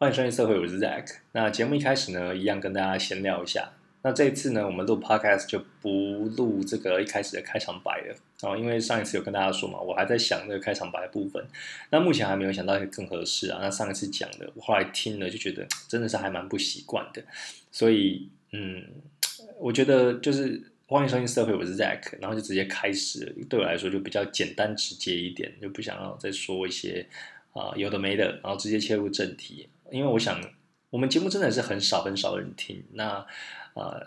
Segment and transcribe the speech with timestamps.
[0.00, 1.16] 欢迎收听社会，我是 Zack。
[1.32, 3.70] 那节目一开始呢，一样跟大家闲聊一下。
[4.00, 5.90] 那这一次呢，我们录 Podcast 就不
[6.38, 11.44] 录这个一开始的开场白了哦，因为上一次有跟大家说嘛，我还在想那个开场白部分，
[11.90, 13.58] 那目前还没有想到一个更合适啊。
[13.60, 17.22] 那上一次讲的，我后来听了就觉得真的是还蛮不习惯的，
[17.70, 18.82] 所以嗯，
[19.58, 27.06] 我觉得就是欢迎收听社会，我是 Zack，然后就直接开始，对我来说就比较简单直接一点，就不想要再说一些
[27.52, 30.40] 啊有的没的，然后直接切入正题，因为我想
[30.90, 33.26] 我们节目真的是很少很少人听，那。
[33.72, 34.04] 呃，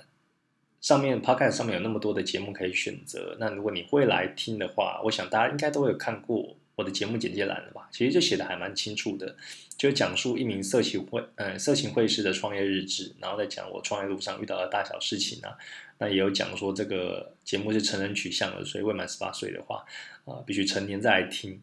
[0.82, 7.88] 上面 Podcast 上面有那么多的节目可以选择，那如果你会来听的话，我想大家应该都有看过我的节目简介栏了吧？
[7.90, 9.38] 其实就写的还蛮清楚的，
[9.78, 15.58] 就讲述一名色情会嗯色情会师的创业日志，然后再讲我创业路上遇到的大小事情啊。
[15.98, 19.86] 那也有讲说这个节目是成人取向的，所以未满十八岁的话
[20.26, 21.62] 啊，必须成年再来听。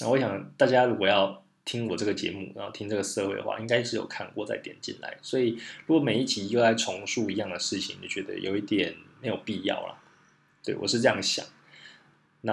[0.00, 1.44] 那我想大家如果要。
[1.70, 5.16] 听我这个节目，然后听这个社会的话，应该是有看过再点进来。
[5.22, 5.56] 所以，
[5.86, 9.96] 如果每一集又在重述一样的事情，就觉得有一点没有必要了。
[10.64, 11.46] 对我是这样想。
[12.40, 12.52] 那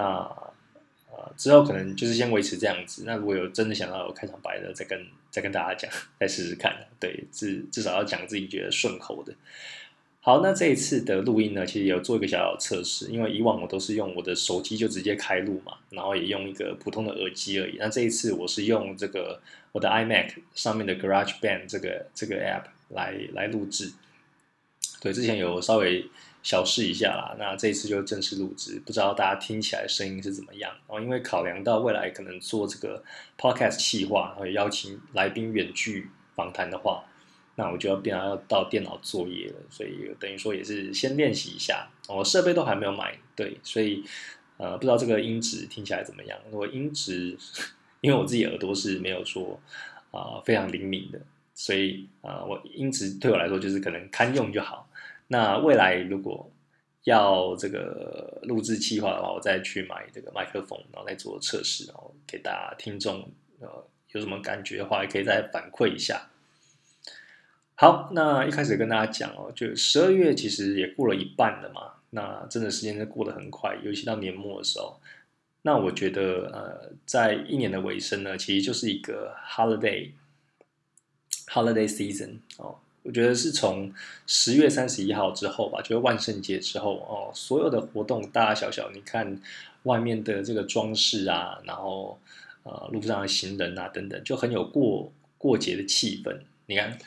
[1.10, 3.02] 呃，之后可能就是先维持这样子。
[3.04, 5.90] 那如果有真的想要有开场白的，再跟再跟大家讲，
[6.20, 6.86] 再试试看。
[7.00, 9.34] 对，至至少要讲自己觉得顺口的。
[10.28, 17.78] 好，那这一次的录音呢，其实有做一个小小测试，因为以往我都是用我的手机就直接开录嘛，然后也用一个普通的耳机而已。
[17.78, 19.40] 那这一次我是用这个
[19.72, 23.90] 我的 iMac 上面的 Garage Band 这个这个 App 来来录制。
[25.00, 26.04] 对，之前有稍微
[26.42, 31.00] 小试一下啦，那这一次就正式录制，不知道大家听起来声音是怎么样哦。
[31.00, 33.02] 因为考量到未来可能做这个
[33.38, 37.02] Podcast 企划，然后邀请来宾远距访谈的话。
[37.58, 41.90] 那我就要变要到电脑作业了，所以等于说也是先练习一下。
[42.06, 44.04] 我设备都还没有买，对，所以
[44.58, 46.38] 呃不知道这个音质听起来怎么样。
[46.52, 47.36] 如果音质，
[48.00, 49.60] 因为我自己耳朵是没有说
[50.12, 51.20] 啊非常灵敏的，
[51.52, 54.88] 所以啊我音质对我来说就是可能堪用就好。
[55.26, 56.48] 那未来如果
[57.02, 63.28] 要这个录制计划的话，我再去买这个麦克风，然后再做测试，然后给大家听众
[63.58, 66.30] 呃有什么感觉的话，也可以再反馈一下。
[67.80, 74.98] 好，那一开始跟大家讲哦，就十二月其实也过了一半了嘛，那真的时间是过得很快，尤其到年末的时候。
[75.62, 80.10] 那我觉得呃，在一年的尾声呢，其实就是一个 holiday
[81.46, 82.74] holiday season 哦。
[83.04, 83.94] 我觉得是从
[84.26, 89.40] 十月三十一号之后吧，就是万圣节之后哦，所有的活动大大小小，你看
[89.84, 92.18] 外面的这个装饰啊，然后
[92.64, 96.40] 呃路上的行人啊等等，就很有过过节的气氛。
[96.66, 96.98] 你看。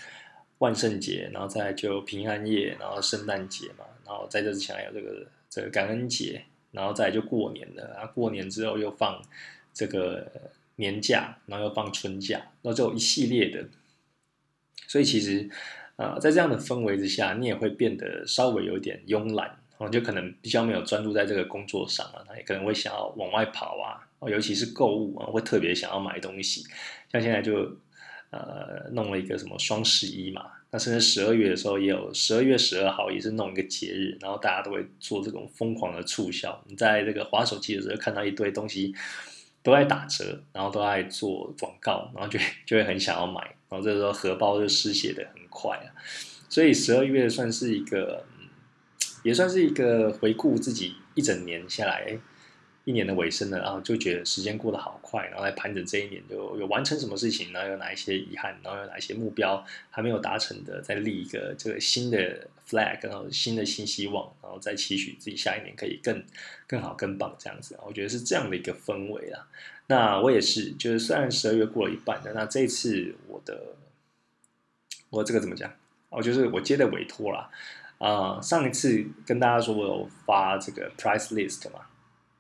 [0.62, 9.20] 万圣节，然后再就平安夜，然后圣诞节嘛，然后在这之前还有这个这个感恩节，然后再就过年的，然后过年之后又放
[9.74, 10.32] 这个
[10.76, 13.66] 年假，然后又放春假，然后就一系列的，
[14.86, 15.50] 所以其实
[15.96, 23.98] 啊，在这样的氛围之下，你也会变得稍微有点慵懒，哦，就可能比较没有专注在这个工作上啊，他也可能会想要往外跑啊，
[24.30, 26.64] 尤其是购物啊，会特别想要买东西，
[27.12, 27.76] 像现在就。
[28.32, 30.46] 呃，弄了一个什么双十一嘛？
[30.72, 36.64] 那甚至十二月的时候也有，十二月十二号也是弄一个节日，然后大家都会做这种疯狂的促销。
[36.66, 38.96] 你在这个滑手机的时候看到一堆东西
[39.62, 45.92] 都在打折，然后都在做广告，然后就就会很想要买，然后这时候荷包就失血的很快啊。
[46.48, 48.26] 所以十二月算是一个，
[49.24, 52.18] 也算是一个回顾自己一整年下来。
[52.92, 66.22] 一年的尾声了，然后就觉得时间过得好快，然后来盘整这一年，就有完成什么事情，然后有哪一些遗憾，然后有哪一些目标还没有达成的，再立一个这个新的 flag，然后新的新希望，然后再期许自己下一年可以更
[66.68, 67.80] 更好、更棒这样子。
[67.86, 69.48] 我觉得是这样的一个氛围啦。
[69.88, 73.76] 那我也是，就是虽然十二月过了一半的，那这次我的
[75.10, 75.74] 我这个怎么讲？
[76.10, 77.50] 我就是我接的委托啦。
[78.00, 81.80] 啊，上一次跟大家说我有发这个 price list 嘛。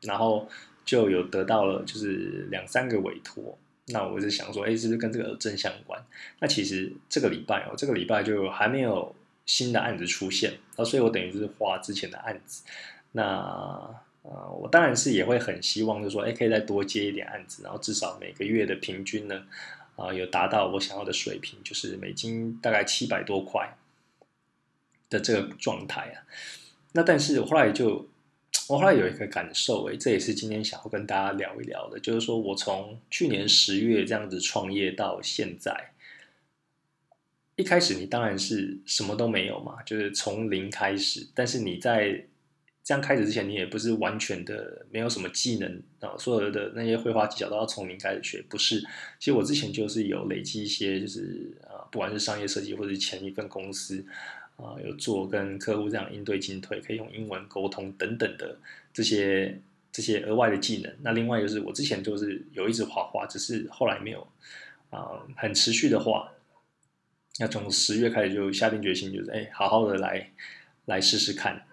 [0.01, 0.47] 然后
[0.83, 3.57] 就有得到了，就是两三个委托。
[3.87, 6.01] 那我是想说，哎，是不是跟这个正相关？
[6.39, 9.13] 那其实这个礼拜哦，这个礼拜就还没有
[9.45, 12.63] 新的案子出现，啊，所以我等于是花之前的案子。
[13.11, 13.23] 那
[14.21, 19.43] 呃，我当然是也会很希望，就是说，哎，可以再多接一点案子，然后至少每个月的平均呢，
[19.97, 23.77] 啊，有达到我想要的水平，就是美金大概七百多块
[25.09, 26.23] 的这个状态啊。
[26.93, 28.07] 那但是后来就。
[28.67, 35.91] 我后来有一个感受，诶，这也是今天想要跟大家聊一聊的，就是说我从去年十月这样子创业到现在，
[37.57, 41.27] 一开始你当然是什么都没有嘛，就是从零开始。
[41.35, 42.25] 但是你在
[42.83, 48.79] 这样开始之前，你也不是完全的没有什么技能啊，所有的那些绘画技巧都要从零开始学，不是。
[49.19, 54.05] 其实我之前就是有累积一些，就是啊不管是商业设计或者前一份公司
[54.61, 58.57] 啊，有做跟客户这样应对进退，可以用英文沟通等等的
[58.93, 59.59] 这些
[59.91, 60.95] 这些额外的技能。
[61.01, 64.27] 那另外就是我之前就是有一直画画，只是后来没有
[64.91, 66.31] 啊很持续的画。
[67.39, 70.31] 那从十月开始就下定决心，就是哎，好好的来
[70.85, 71.65] 来试试看。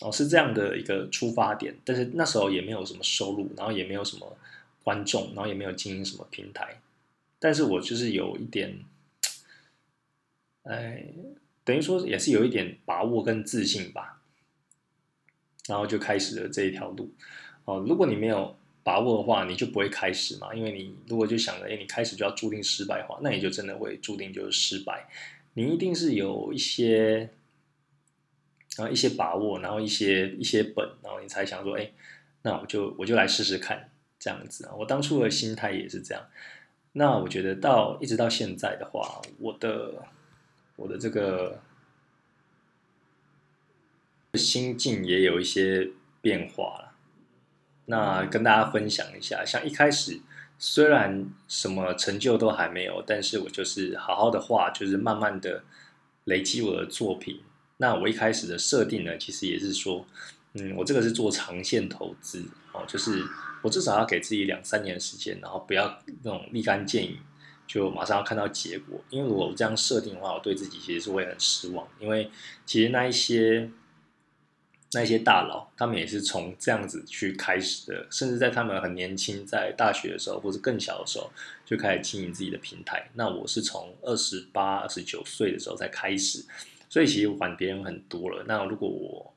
[0.00, 4.38] 哦，是这样的一个出发点，但是那时候也没有什么收入，然后也没有什么
[4.84, 6.80] 观众，然后也没有经营什么平台，
[7.40, 8.78] 但是我就是有一点，
[10.62, 11.04] 哎，
[11.68, 14.22] 等于说也是有一点把握跟自信吧，
[15.66, 17.12] 然后就开始了这一条路。
[17.66, 25.06] 哦，如果你没有把握的话，你就不会开始嘛，因为你如果就想着，哎，你开始就要注定失败的话，那你就真的会注定就是失败。
[25.52, 27.28] 你一定是有一些。
[28.76, 31.90] 然后一些把握，然后一些一些本，然后你才想说，哎，
[32.42, 34.74] 那我就我就来试试看这样子啊。
[34.78, 36.24] 我当初的心态也是这样。
[36.92, 40.06] 那我觉得到一直到现在的话，我的
[40.78, 41.60] 我的这个
[44.34, 45.90] 心境也有一些
[46.20, 46.94] 变化了。
[47.86, 50.20] 那跟大家分享一下，像一开始
[50.56, 55.64] 虽然什么成就都还没有，但是我就是好好的画，就是慢慢的
[56.24, 57.40] 累积我的作品。
[57.78, 60.06] 那我一开始的设定呢，其实也是说，
[60.52, 63.24] 嗯，我这个是做长线投资哦，就是
[63.62, 67.18] 我至少要给自己两三年时间，然后不要那种立竿见影
[67.68, 69.00] 就马上要看到结果。
[69.10, 71.86] 因为我这样设定的话，我对自己其实是会很失望。
[72.00, 72.28] 因为
[72.66, 73.70] 其实那一些
[74.92, 81.30] 那一些大佬，他们也是从这样子去开始的，甚至在他们很年轻，在大学的时候或是更小的时候
[81.64, 83.08] 就开始经营自己的平台。
[83.14, 86.44] 那我是从二十八、二十九岁的时候才开始。
[86.90, 88.42] 所以其实晚别人很多了。
[88.48, 89.34] 那如果我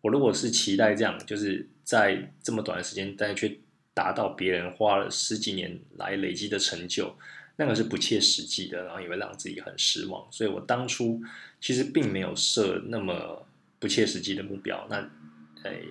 [0.00, 3.54] 我如果是期待这样，就是在这么短的时间，但却
[3.92, 7.14] 达到别人花了十几年来累积的成就，
[7.56, 10.26] 那个是不切实际的，然后也会让自己很失望。
[10.30, 11.20] 所以我当初
[11.60, 13.46] 其实并没有设那么
[13.78, 14.86] 不切实际的目标。
[14.90, 14.96] 那
[15.64, 15.82] 诶，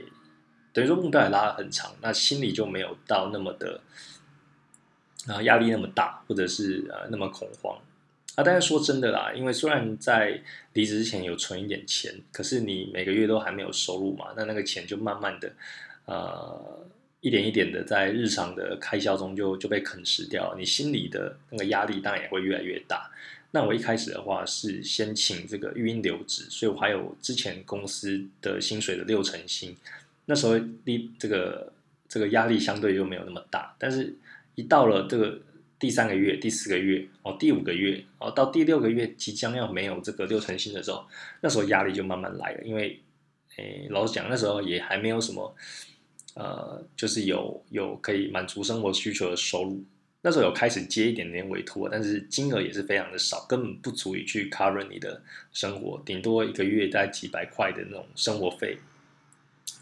[0.71, 3.81] 等于说目标也拉得很长，那心里就没有到那么的
[5.25, 7.77] 然后压力那么大，或者是呃那么恐慌。
[8.35, 15.53] 啊，但是说真的啦，因为虽然在离职之前有存一点钱，可是你每个月都还没有收入嘛，那那个钱就慢慢的，
[16.03, 16.85] 呃，
[17.21, 23.09] 一点一点的在日常的开销中就就被啃食掉，你心里的那个压力当然也会越来越大。
[23.51, 29.75] 那我一开始的话是先请这个育婴留职，所以我还有之前公司的薪水的六成薪，
[30.25, 30.53] 那时候
[30.83, 31.71] 离这个
[32.07, 34.15] 这个压力相对就没有那么大，但是
[34.56, 35.39] 一到了这个。
[35.77, 41.06] 第三个月、第四个月哦，第五个月哦，到第六个月即将要没有这个六成薪的时候，
[41.41, 42.63] 那时候压力就慢慢来了。
[42.63, 42.97] 因为，
[43.57, 45.53] 诶，老实讲，那时候也还没有什么，
[46.36, 49.84] 呃，就是有有可以满足生活需求的收入。
[50.22, 55.22] 那时候有开始接一点点委托，但是金额也是非常的少，根本不足以去 cover 你的
[55.52, 58.78] 生活，顶多一个月在几百块的那种生活费，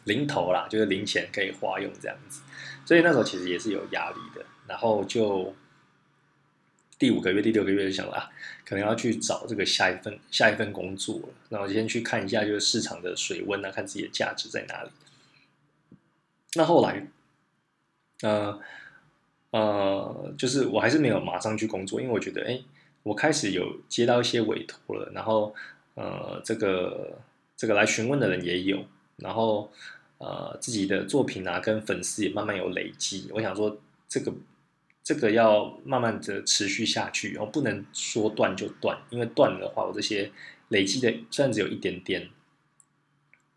[0.06, 2.42] 零头啦，就是零钱可以花用这样子。
[2.86, 5.54] 所以那时候其实也是有压力的，然后就。
[7.00, 8.30] 第五个月、第六个月就想啊，
[8.64, 11.30] 可能要去找这个下一份下一份工作了。
[11.50, 14.90] 然后先去看一下，就是市场的水温啊，看自己的价值在哪里。
[16.56, 17.08] 那后来，
[18.22, 18.60] 呃
[19.52, 22.62] 呃，就是我还是没有马上去工作，因为我觉得，哎，
[23.04, 25.54] 我开始有接到一些委托了，然后
[25.95, 27.19] 呃，这个
[27.56, 28.86] 这个来询问的人也有，
[29.18, 29.72] 然后
[30.18, 33.30] 呃，自己的作品啊，跟粉丝也慢慢有累积。
[33.33, 34.33] 我想说，这个。
[35.06, 40.31] 这个要慢慢的持续下去，然后不能说断就断，因为断的话，我这些
[40.69, 42.30] 累积的虽然只有一点点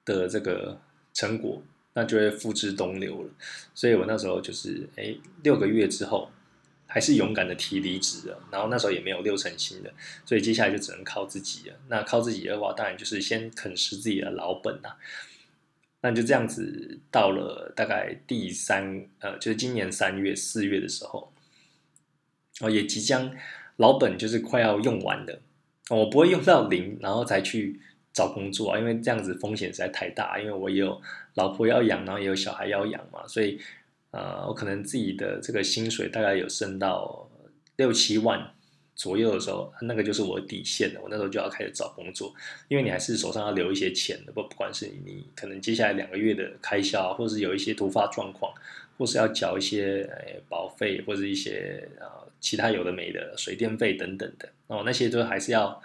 [0.05, 0.81] 的这个
[1.15, 1.63] 成果，
[1.97, 3.31] 那就会付之东流了。
[3.75, 6.31] 所以我那时候就是，哎，六个月之后，
[6.87, 8.39] 还是勇敢的提离职了。
[8.53, 9.91] 然后那时候也没有六成新的，
[10.27, 11.77] 所以接下来就只能靠自己了。
[11.89, 14.91] 那靠自己的话，当然就是先啃食自己的老本呐。
[16.03, 21.33] 那就这样子到了大概第三，呃，就是今年三月、四月的时候。
[22.61, 23.35] 哦，也即将
[23.77, 25.41] 老本就是快要用完的，
[25.91, 27.81] 我不会用到零，然后才去
[28.17, 30.41] 找工作啊，因为这样子风险实在太大。
[30.41, 30.99] 因为我也有
[31.35, 33.61] 老婆要养，然后也有小孩要养嘛，所以
[34.13, 37.29] 呃，我可能自己的这个薪水大概有升到
[37.77, 38.51] 六七万
[38.95, 41.01] 左右的时候，那个就是我底线了。
[41.03, 42.35] 我那时候就要开始找工作，
[42.69, 48.51] 因为你还是手上要留一些钱的，不不管是你可能接下来两个月的开销，或是有一些突发状况，
[48.97, 52.25] 或是要缴一些呃保费，或者一些啊。
[52.39, 55.83] 其他有的没的水电费等等的哦，那些都还是要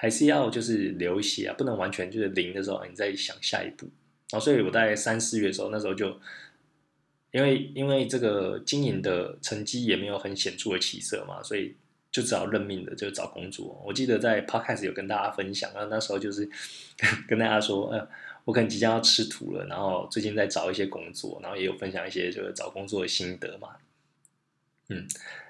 [0.00, 3.84] 还是要就是留一些啊，不能完全就是零的时候你再想下一步
[4.30, 4.44] 然后。
[4.44, 6.16] 所以我在三四月的时候，那时候就
[7.32, 11.74] 因为因为这个经营的成绩也没有很显著的起色嘛，所以
[12.12, 13.82] 就只好认命的就找工作。
[13.84, 16.48] 我记得在 podcast 有跟大家分享，啊那时候就是
[17.26, 18.08] 跟大家说，呃，
[18.44, 23.70] 我可能即将要吃土了，然后最近在找一些工作，然后也有分享一些就是找工作的心得嘛。
[24.90, 25.06] 嗯，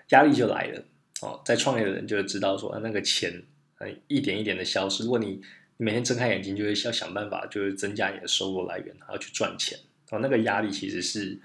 [0.09, 0.83] 压力就来了
[1.21, 3.40] 哦，在创业的人就会知道说，那个钱
[3.78, 5.04] 呃一点一点的消失。
[5.04, 5.40] 如果你
[5.76, 9.78] 每天睁开眼睛，就会要想办法，就是增加你的收入来源，还要去赚钱
[10.11, 11.38] 哦，那个压力其实是。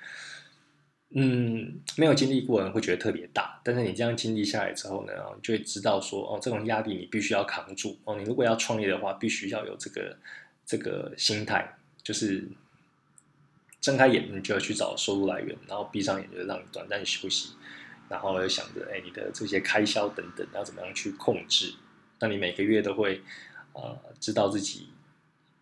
[1.15, 5.13] 嗯，没有经历过的人会觉得特别大，但是你这样经历下来之后呢，
[5.43, 8.15] 就会知道说，哦，这种压力你必须要扛住哦。
[8.15, 10.17] 你如果要创业的话，必须要有这个
[10.65, 12.43] 这个心态，就是
[13.79, 17.51] 睁开眼你就要去找收入来源，然后闭上眼就让你短暂休息，
[18.09, 21.75] 然后又想着，哎，你的这些开销等等要怎么样去控制？
[22.23, 23.21] 那你每个月都会
[23.73, 24.87] 呃知道自己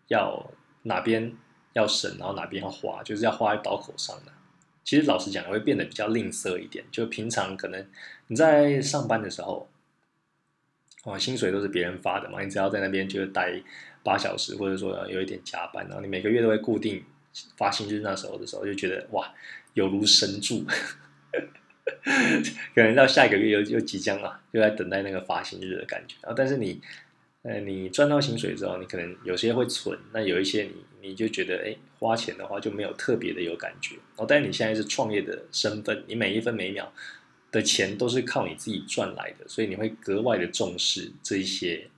[0.06, 0.48] 要
[0.84, 1.36] 哪边
[1.72, 4.30] 要省，然后哪边要花，就是要花在刀口上的。
[4.84, 6.84] 其实老实讲，会变得比较吝啬一点。
[6.92, 7.84] 就平常可能
[8.28, 9.68] 你在上班的时候，
[11.02, 13.60] 哦，薪水都是别人发的嘛，你只要在那边就是待
[14.04, 17.04] 八小时，或者说有一点加班，然后你每个月都会固定
[17.56, 19.34] 发薪，就是那时候的时候，就觉得哇，
[19.74, 20.64] 有如神助。
[22.74, 26.16] 可能到下一个月又又即将了，又在等待那个发薪日的感觉。
[26.22, 26.80] 然后，但是你。
[27.44, 33.96] 呃，你赚到薪水之后，你可能有些会存，那有一些你你就觉得，哎，花钱的话就没有特别的有感觉。
[34.14, 36.92] 哦，但你现在是创业的身份，你每一分每秒
[37.50, 41.88] 的钱都是靠你自己赚来的，所以你会格外的重视这一些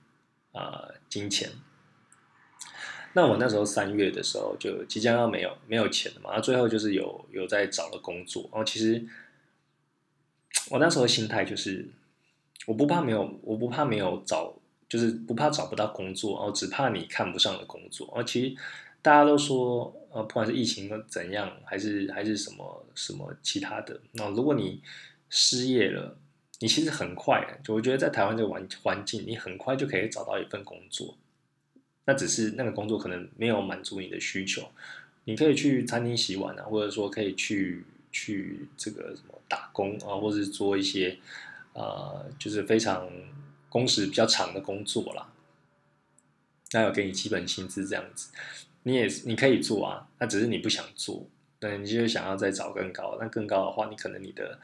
[0.51, 1.51] 啊金钱。
[3.13, 8.49] 那我那时候三月的时候就即将要没有没有钱了嘛，那最后就是有有在找了工作。
[8.51, 9.05] 然后其实
[10.69, 11.87] 我那时候的心态就是，
[12.65, 14.53] 我不怕没有，我不怕没有找。
[14.87, 18.07] 就是不怕找不到工作，哦，只怕你看不上的工作。
[18.15, 18.55] 而其实
[19.01, 24.79] 大家都说，呃，不管是疫情怎样，还是还是什么什么其他的，那如果你
[25.27, 26.15] 失业了，
[26.59, 31.17] 你其实很快，就我觉得在台湾这个环环境，你很快就可以找到一份工作。
[32.05, 34.69] 那只是那个工作可能没有满足你的需求，
[35.23, 37.83] 你可以去餐厅洗碗啊，或者说可以去
[38.15, 41.17] 去这个什么打工啊，或是做一些
[41.73, 43.09] 呃，就是非常。
[43.67, 45.27] 工时比较长的工作啦，
[46.71, 48.29] 那有给你基本薪资这样子，
[48.83, 51.27] 你也你可以做啊，那只是你不想做，
[51.59, 54.57] 那你就是想要再找更高，那更高的话，你可能你的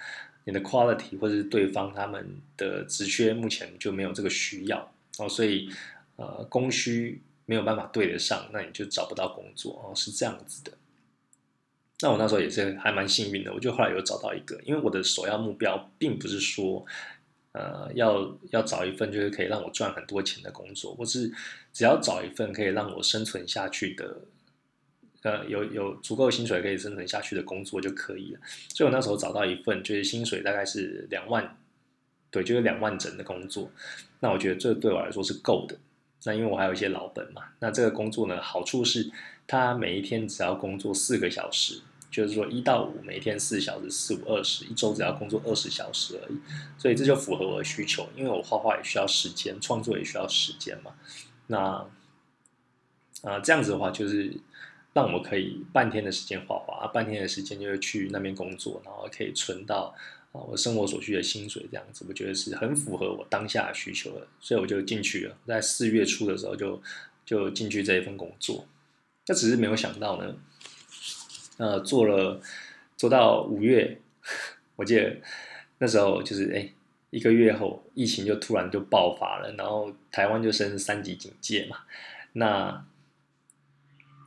[0.45, 5.69] 你的 quality 或者是对方他们的职缺目前就没有这个需要哦，所以
[6.15, 10.71] 呃供需没有办法对得上，那你就找不到工作哦，是这样子的。
[12.01, 16.85] 那我那时候也是还蛮幸运的，我就后来有找到一个，因为我的首要目标并不是说。
[17.53, 21.29] 呃，要要找一份就是可以让我赚很多钱的工作，或是
[21.73, 24.21] 只要找一份可以让我生存下去的，
[25.23, 28.39] 呃，有有足够薪水可以生存下去的工作就可以了。
[28.69, 31.57] 所以我那时候找到一份就是薪水大概是两万，
[32.29, 33.69] 对，就是两万整的工作。
[34.21, 35.77] 那我觉得这对我来说是够的。
[36.23, 39.11] 那因为我还有一些老本嘛，那这个工作呢，好处是
[39.45, 41.81] 它每一天只要工作四个小时。
[42.11, 46.37] 就是说，一到五每天四小时，四五二十，一周只要工作二十小时而已，
[46.77, 48.09] 所以这就符合我的需求。
[48.17, 50.91] 因为我画画也需要时间，创作也需要时间嘛。
[51.47, 51.87] 那
[53.23, 54.35] 啊，这样子的话，就是
[54.93, 59.95] 让我可以半天的时间画画，啊半天的时间就是去那边工作，然后可以存到
[60.33, 65.37] 啊我生活所需的薪水，这样子，我觉得是很符合我当下的需求的，所以我就进去了。
[65.47, 66.81] 在四月初的时候，就
[67.25, 68.65] 就进去这一份工作。
[69.27, 70.35] 那只是没有想到呢。
[71.61, 72.41] 呃，做了
[72.97, 73.99] 做到五月，
[74.77, 75.15] 我记得
[75.77, 76.67] 那时候就是哎，
[77.11, 81.77] 一个月后疫情就突然就爆发了，然后台湾就升三级警戒嘛。
[82.33, 82.83] 那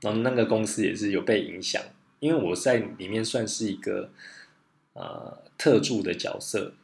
[0.03, 1.83] 然后那个公司也是有被影响，
[2.21, 4.11] 因为我在里面算是一个
[4.93, 6.75] 呃特助的角色。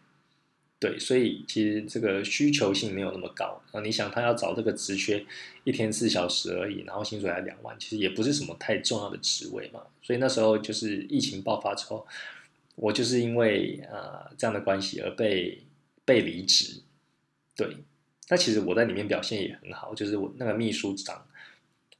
[0.81, 3.83] 对，所以其实这个需求性没有那么高啊。
[3.83, 5.23] 你想，他要找这个职缺，
[5.63, 9.83] 一天四小时而已，然后薪水还两万，其实也不是什么太重要的职位嘛。
[10.01, 12.07] 所以那时候就是疫情爆发之后，
[12.77, 15.61] 我就是因为呃这样的关系而被
[16.07, 16.81] 被离职。
[17.55, 17.77] 对，
[18.31, 21.27] 那其实我在里面表现也很好，就是我那个秘书长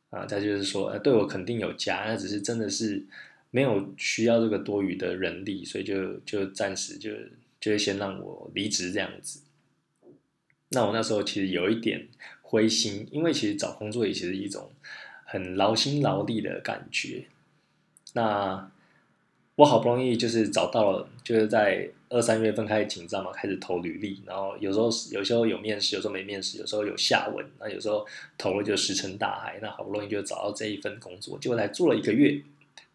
[0.09, 3.05] 啊，他就是说呃对我肯定有加，那只是真的是
[3.51, 7.11] 没有需要这个多余的人力，所以就就暂时就。
[7.61, 9.41] 就会先让我离职这样子，
[10.71, 12.09] 那我那时候其实有一点
[12.41, 14.71] 灰心，因为其实找工作也其实一种
[15.25, 17.27] 很劳心劳力的感觉。
[18.15, 18.71] 那
[19.57, 28.07] 我好不容易就是找到了，就是在二三月份开始紧张嘛，开始投履历，然后有时候有时候有面试，有时候没面试，有时候有下文，那有时候
[28.39, 29.59] 投了就石沉大海。
[29.61, 32.43] 那好不容易就找到这一份工作，结果才做了一个月，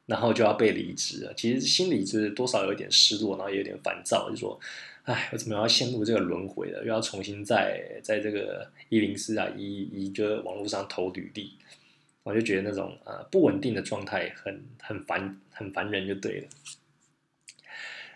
[0.05, 1.33] 然后就要被离职了。
[1.35, 4.59] 其实心里就是多少有一点失落，然后也有点烦躁，就说
[5.03, 6.79] ：“哎，我怎么要陷入这个轮回了？
[6.79, 11.53] 又要重新在在这个一零四啊一一个网络上投履历。”
[12.24, 16.47] 我就觉得那种呃不稳定的状态很很烦很烦人，就对了。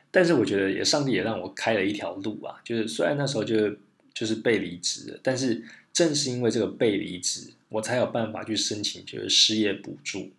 [0.09, 3.69] 但是我觉得也上帝也让我开了一条路啊，就是虽然那时候就
[4.11, 10.31] 就是被离职了，但是正是因为这个被离职，我才有办法去申请就是失业补助。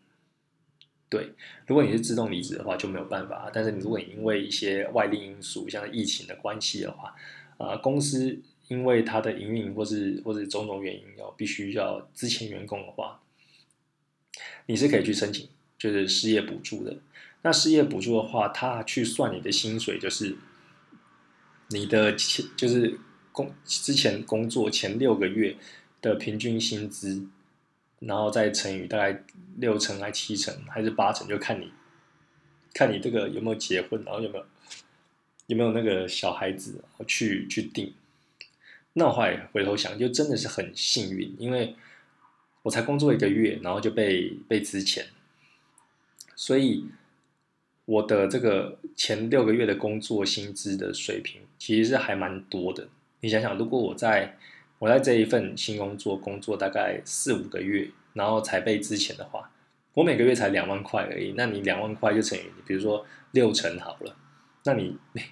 [1.11, 1.33] 对，
[1.67, 7.13] 如果你是自动离职的话就没有办法，但是你如果你因为一些外力因素，像疫情的关系的话，
[7.59, 8.39] 啊，公司
[8.69, 13.21] 因为它的营运或是或者种种原因要必须要资遣员工的话，
[14.67, 16.97] 你是可以去申请就是失业补助的。
[17.43, 20.37] 那失业补助的话，他去算你的薪水，就是
[21.71, 23.01] 你的前就是
[23.33, 25.57] 工之前工作前六个月
[26.01, 27.27] 的平均薪资，
[28.01, 29.23] 然后再乘以大概
[29.57, 31.73] 六成还七成还是八成，就看你
[32.75, 34.45] 看你这个有没有结婚，然后有没有
[35.47, 37.95] 有没有那个小孩子去去定。
[38.93, 41.77] 那后来回头想，就真的是很幸运，因为
[42.63, 45.05] 我才工作一个月，然后就被被资遣，
[46.35, 46.87] 所以。
[47.87, 52.87] 我的这个前六个月的工作薪资的水平其实是还蛮多的。
[53.19, 54.39] 你想想，如果我在
[54.81, 59.51] 我在这一份新工作工作大概四五个月，然后才被之前的话，
[59.93, 61.35] 我每个月才两万块而已。
[61.37, 64.17] 那你两万块就乘以，比如说六成好了，
[64.65, 65.23] 那你你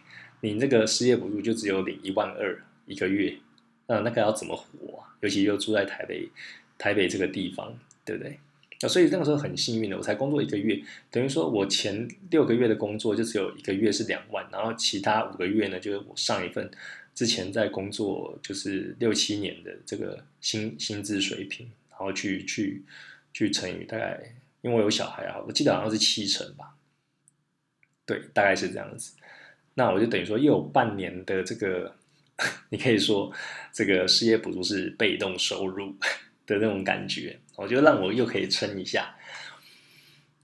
[0.52, 3.38] 你这个失业补助就只有领一万二一个月，
[3.86, 5.16] 那那个要怎么活啊？
[5.22, 6.28] 尤其又住在台北
[6.76, 7.74] 台北这个地方，
[8.04, 8.38] 对不对？
[8.82, 16.70] 那所以那个时候很幸运的，我才工作一个月，等于说我前六个月的工作就只有一个月是两万，然后其他五个月呢，就是我上一份
[17.18, 22.84] 之前在工作就是六七年的这个薪薪资水平，然后去去
[23.32, 26.76] 去乘以大概，因为我有小孩啊，我记得好像是七成吧，
[28.06, 29.16] 对，大概是这样子。
[29.74, 31.96] 那我就等于说又有半年的这个，
[32.70, 33.32] 你可以说
[33.72, 35.96] 这个失业补助是被动收入。
[36.46, 39.14] 的那种感觉，我觉得让我又可以撑一下。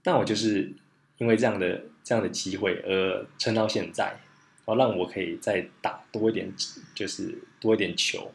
[0.03, 0.71] 那我就是
[1.17, 4.15] 因为这样的这样的机会而撑到现在，
[4.65, 6.51] 然后让我可以再打多一点，
[6.93, 8.31] 就是多一点球。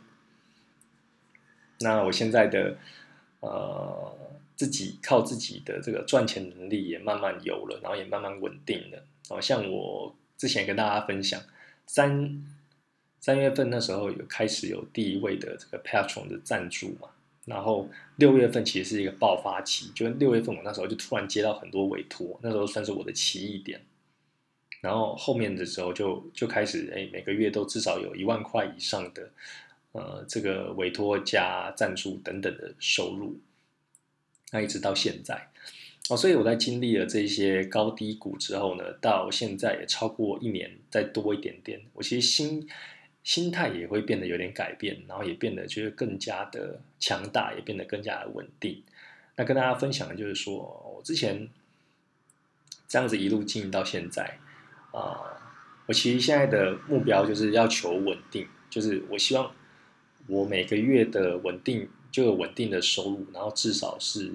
[1.80, 2.76] 那我现在的
[3.40, 4.16] 呃
[4.54, 9.02] 自己靠自己的这个赚钱能力也慢慢有了，然后也慢慢稳定了。
[9.28, 11.40] 哦，像我之前跟大家分享，
[11.86, 12.44] 三
[13.18, 17.08] 三月份那时候有开始有第一位的这个 Patron 的赞助嘛。
[17.46, 23.80] 然后六月份其实是一个爆发期，就六月份我那时候就突然接到很多委托，那时候算是我的奇异点。
[24.80, 29.30] 然后后面的时候就就开始，哎，每个月都至少有一万块以上的，
[29.92, 33.38] 呃，这个委托加赞助等等的收入。
[34.52, 35.48] 那一直到现在，
[36.08, 42.68] 哦，所以我在经历了这些高低谷之后呢，到现在也超过一年，再多一点点，我其实心。
[43.22, 48.82] 心态也会变得有点改变，然后也变得就是更加的强大，也变得更加的稳定。
[49.36, 50.56] 那跟大家分享的就是说，
[50.96, 51.46] 我之前
[52.88, 54.38] 这样子一路经营到现在
[54.92, 55.38] 啊，
[55.86, 59.52] 我其实现在的目标就是要求稳定，就是我希望
[60.26, 64.32] 我每个月的稳定就有稳定的收入，然后至少是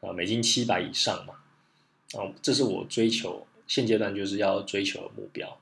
[0.00, 1.34] 呃美金七百以上嘛，
[2.20, 5.58] 啊，这是我追求现阶段就是要追求的目标。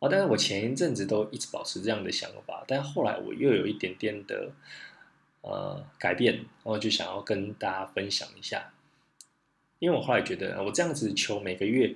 [0.00, 4.52] 啊但是我前一阵子都一直保持这样的想法，但后来我又有一点点的
[5.40, 8.72] 呃改变，然后就想要跟大家分享一下。
[9.78, 11.94] 因为我后来觉得，我这样子求每个月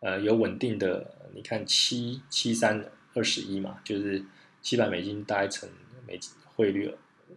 [0.00, 2.84] 呃有稳定的，你看七七三
[3.14, 4.22] 二十一嘛，就是
[4.60, 5.68] 七百美金大概乘
[6.06, 6.94] 美汇率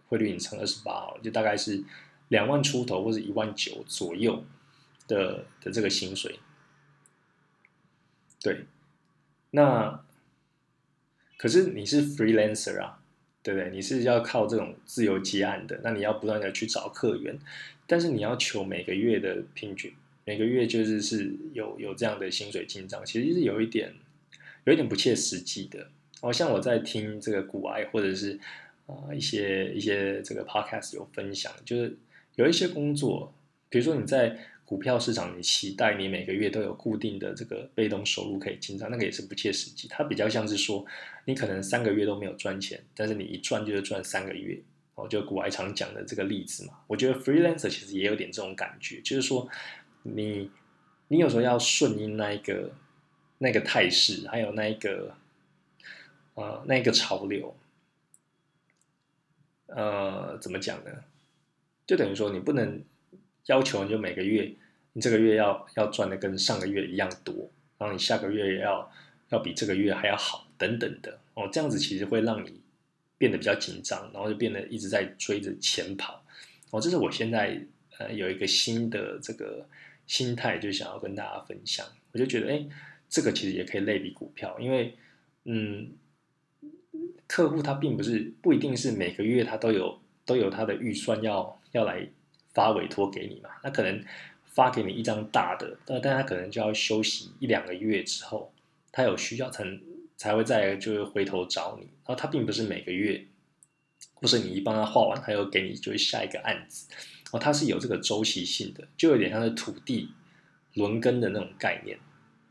[0.08, 1.82] 汇率你乘二十八，就大概是
[2.28, 4.44] 两万出头或者一万九左右
[5.06, 6.38] 的的这个薪水，
[8.42, 8.66] 对。
[9.50, 10.04] 那
[11.36, 13.00] 可是你是 freelancer 啊，
[13.40, 13.70] 对不对？
[13.70, 17.38] 你是要靠这种自由接案的，那你要不断的去找客源，
[17.86, 23.92] 但是你要求每个月的平均，每个月就是是有有这样的薪水进账，其实是有一点
[24.64, 25.88] 有一点不切实际的。
[26.20, 28.38] 哦，像我在听这个股癌或者是
[28.86, 31.96] 啊一些一些这个 podcast 有分享，就是
[32.36, 33.34] 有一些工作，
[33.68, 34.38] 比如说你在。
[34.66, 39.86] 股票市场，你期待你每个月都有固定的这个被动收入可以进账，那个也是不切实际。
[39.88, 40.82] 它比较像是说，
[41.26, 44.58] 你可能三个月都没有赚钱，但是你一赚就是赚三个月。
[44.94, 49.46] 哦，就古外常讲的这个例子嘛，我觉得 freelancer 其实也有点这种感觉，就是说，
[50.04, 50.50] 你
[51.08, 52.70] 你有时候要顺应那一个
[53.38, 55.14] 那个态势，还有那一个
[56.34, 57.54] 呃那一个潮流，
[59.66, 60.90] 呃，怎么讲呢？
[61.86, 62.82] 就等于说你不能。
[63.48, 64.50] 要求你就每个月
[64.94, 68.90] 你这个月要要赚的跟上个月一样多，然后你下个月要
[69.28, 72.62] 要比这个月还要好，等等的哦，这样子其实会让你
[73.18, 76.24] 变得比较紧张，然后就变得一直在追着钱跑
[76.70, 76.80] 哦。
[76.80, 77.60] 这是我现在
[77.98, 79.68] 呃有一个新的这个
[80.06, 81.86] 心态，就想要跟大家分享。
[82.12, 82.66] 我就觉得，哎，
[83.08, 84.96] 这个其实也可以类比股票，因为
[85.44, 85.92] 嗯，
[87.26, 92.08] 客户他并不是不一定是每个月他都有都有他的预算要要来
[92.52, 94.04] 发委托给你嘛，那可能。
[94.54, 98.54] 发给你一张大的，但但他可能就要休息一两个月之后，
[98.92, 99.64] 他有需要才
[100.16, 101.86] 才会再就是回头找你。
[101.86, 103.26] 然后他并不是每个月，
[104.14, 106.88] 或是你一帮他画完，他又给你就是下一个案子。
[107.34, 110.08] 哦，它是有这个周期性的，就有点像是土地
[110.74, 111.98] 轮耕的那种概念。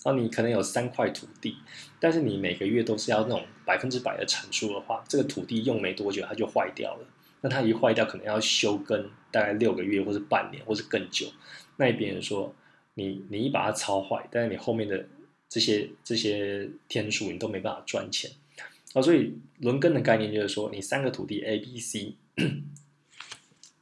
[0.04, 1.56] 然后你可能有三块土地，
[2.02, 7.08] 但是你每个月都是要那种百分之百的产出的话，这个土地用没多久它就坏掉了。
[7.40, 11.28] 那它一坏掉，可能要休耕大概六个月，或是半年，或是更久。
[11.78, 12.54] 那别人说
[12.96, 15.08] 你你一把它操坏，但是你后面的
[15.48, 18.30] 这些这些天数你都没办法赚钱
[18.94, 22.16] 啊，所以轮耕的概念就是说，你三个土地 A、B、C，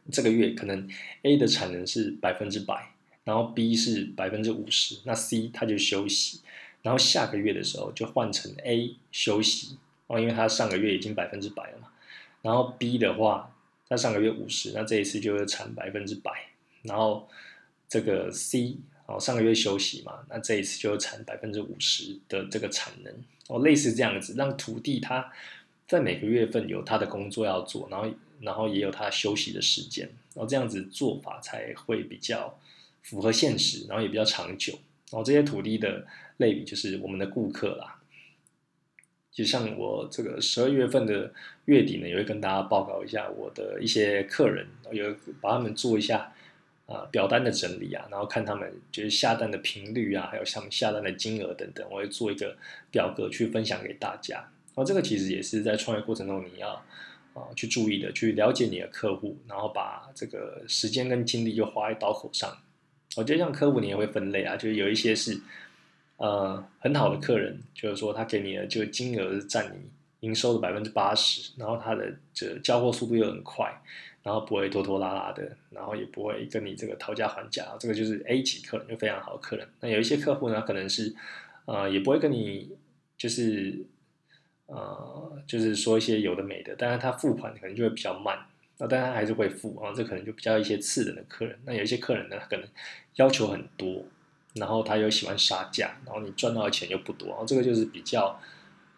[0.09, 0.87] 这个月可能
[1.23, 6.39] A 的产能是百分之百，然后 B 是百分之五十，那 C 它就休息，
[6.81, 11.87] 然后下个月的时候就换成 A 休息哦，因为它上个月已经百分之百了嘛，
[12.41, 13.53] 然后 B 的话，
[13.89, 16.31] 它上个月五十，那这一次就会产百分之百，
[16.83, 17.27] 然后。
[17.91, 23.13] 这个 C 哦，上个月休息嘛，那这一次就产百分之五十的这个产能。
[23.49, 25.29] 哦，类似这样子，让土地它
[25.89, 28.09] 在每个月份有它的工作要做，然后
[28.41, 32.59] 然后也有他休息的时间，然后这样子做法才会比较
[33.01, 34.73] 符合现实，然后也比较长久。
[35.09, 36.05] 然后这些土地的
[36.37, 38.01] 类比就是我们的顾客啦，
[39.31, 41.33] 就像我这个十二月份的
[41.65, 46.33] 月底呢，也会跟大家报告一下我的一些客人，有把他们做一下。
[46.87, 52.57] 啊，表单的整理啊，然后看他们就是下单的频率啊，还有像下单的金额等等，我会做一个
[52.91, 54.35] 表格去分享给大家。
[54.35, 56.83] 然后这个其实也是在创业过程中你要
[57.33, 62.55] 啊去注意的，去了解你的客户，然后把这个时间跟精力就花在刀口上。
[63.15, 65.39] 我觉得像客户你也会分类啊，就是有一些是
[66.17, 73.71] 呃很好的客人，就是说他给你的就金额是占你营收的百分之八十，然后他的这交货速度又很快。
[74.23, 79.67] 然后不会拖拖拉拉的，然后也不会跟你这个讨价还价，这个就是 A 级客人，就非常好的客人。
[79.79, 81.11] 那有一些客户呢，可能是
[81.65, 82.69] 呃也不会跟你
[83.17, 83.83] 就是
[84.71, 88.39] 呃就是说一些有的没的，但是他付款可能就会比较慢，
[88.77, 91.59] 那但他还是会付啊，这可能就比较一些次等的客人。
[91.65, 92.65] 那有一些客人呢，可能
[93.15, 94.03] 要求很多，
[94.55, 98.39] 然后他又喜欢杀价，然后你赚到的钱又不多，然后这个就是比较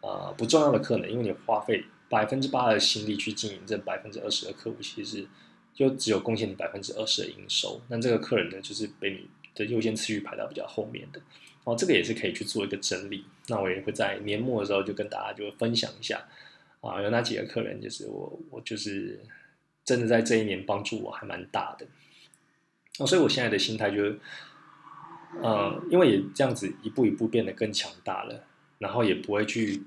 [0.01, 1.83] 呃不重要的客人，因为你花费。
[2.09, 5.25] 百分之八的心力去经营这百分之二十的客户，其实
[5.73, 7.81] 就只有贡献你百分之二十的营收。
[7.88, 11.19] 那这个客人呢，就是被你的优先次序排到比较后面的。
[11.63, 13.26] 哦，这个也是可以去做一个整理。
[13.47, 16.26] 那我也会在年末的时候就跟大家就分享一下
[16.82, 19.19] 啊，有哪几个客人就是我我就是
[19.84, 21.86] 真的在这一年帮助我还蛮大的。
[22.99, 24.19] 哦，所以我现在的心态就是，
[25.41, 28.45] 嗯，因为也这样子一步一步变得更强大了，
[28.80, 29.84] 然后也不会去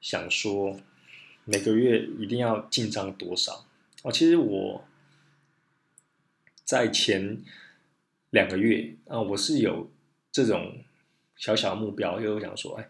[0.00, 0.80] 想说。
[1.50, 3.64] 每个月一定要进账多少？
[4.02, 4.84] 哦，其实我
[6.62, 7.38] 在前
[8.28, 9.90] 两个月啊，我是有
[10.30, 10.84] 这种
[11.38, 12.86] 小小目标，就是想说，哎，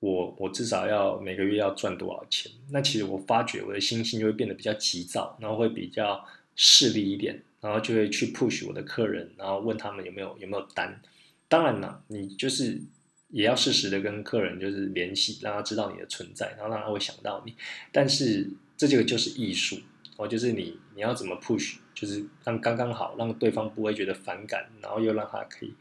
[0.00, 2.52] 我我至少要每个月要赚多少钱？
[2.70, 6.22] 那其实我发觉我的心性就会变得比较急躁，然后会比较
[6.54, 11.00] 势利一点，然后就会去 push 我的客人，然后问他们有没有有没有单。
[11.48, 12.82] 当然了，你就是。
[13.30, 17.54] 也要适时的跟客人就是联系，让他知道你的存在，然后让他会想到你。
[17.92, 19.76] 但是这个就是艺术
[20.16, 25.74] 哦，就是你你要怎么 push，就是让刚刚好，让对方不会觉得反感，然后又让他可以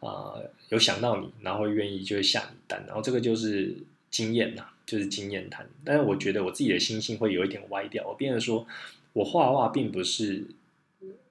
[0.00, 0.34] 啊
[0.68, 2.84] 有想到你，然后愿意就会下你单。
[2.86, 3.76] 然后这个就是
[4.10, 5.68] 经验呐，就是经验谈。
[5.84, 8.66] 但是我觉得我自己的心性会有一点歪掉，我变得说
[9.12, 10.44] 我画画并不是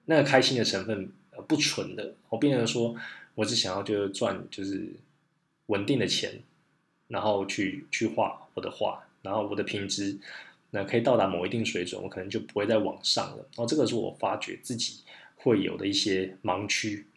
[0.05, 1.09] 那个开心的成分
[1.47, 2.95] 不纯的，我变得说
[3.35, 4.89] 我只想要就是赚就是。
[5.67, 6.31] 稳定的钱，
[7.07, 10.15] 然后去去画我的画，然后我的品质
[10.69, 13.37] 那可以到达某一定水准，我可能就不会再往上了。
[13.37, 14.99] 然后这个是我发觉自己
[15.37, 17.07] 会有的一些盲区，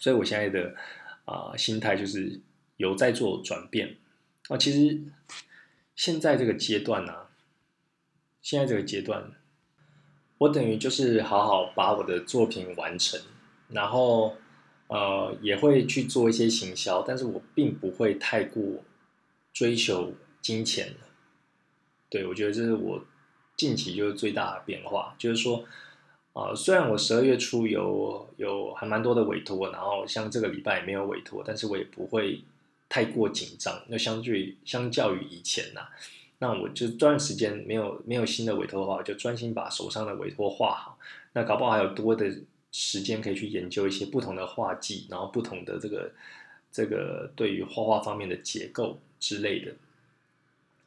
[0.00, 0.74] 所以我现在的
[1.24, 2.40] 啊心态就是
[2.76, 3.96] 有在做转变。
[4.48, 5.00] 啊，其实
[5.94, 7.26] 现在这个阶段呢，
[8.40, 9.32] 现在这个阶段，
[10.38, 13.20] 我等于就是好好把我的作品完成，
[13.68, 14.36] 然后。
[14.88, 18.62] 呃，也会去做一些行销，但是我并不会太过
[19.50, 20.94] 追求金钱
[22.10, 23.02] 对，我觉得这是我
[23.56, 25.64] 近期就是最大的变化，就是说，
[26.32, 32.42] 啊，虽然我十二月初有有还蛮多的委托，然后像这个礼拜也没有委托，但是我也不会
[32.88, 33.82] 太过紧张。
[33.88, 35.82] 那相对相较于以前呐，
[36.38, 40.98] 那我就这段时间没有没有新的委托的话，就专心把手上的委托画好。
[41.34, 42.34] 那搞不好还有多的
[42.70, 46.10] 时间可以去研究一些不同的画技，然后不同的这个
[46.72, 49.72] 这个对于画画方面的结构之类的。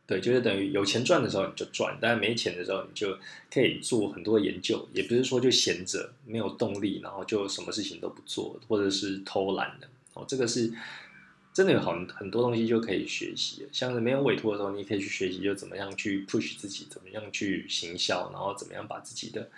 [0.07, 3.17] 对，就是等于有钱赚的时候你就赚，但是没钱的时候你就
[3.51, 10.23] 可以做很多研究，也不是说就闲着没有动力，然后就什么事情都不做，或者是偷懒的哦。
[10.27, 10.71] 这个是
[11.51, 19.49] 真的有很很多东西就可以学习，像是没有委托的时候，你可以去学习，就怎么样去 push 自己，怎么样去行销，然后怎么样把自己的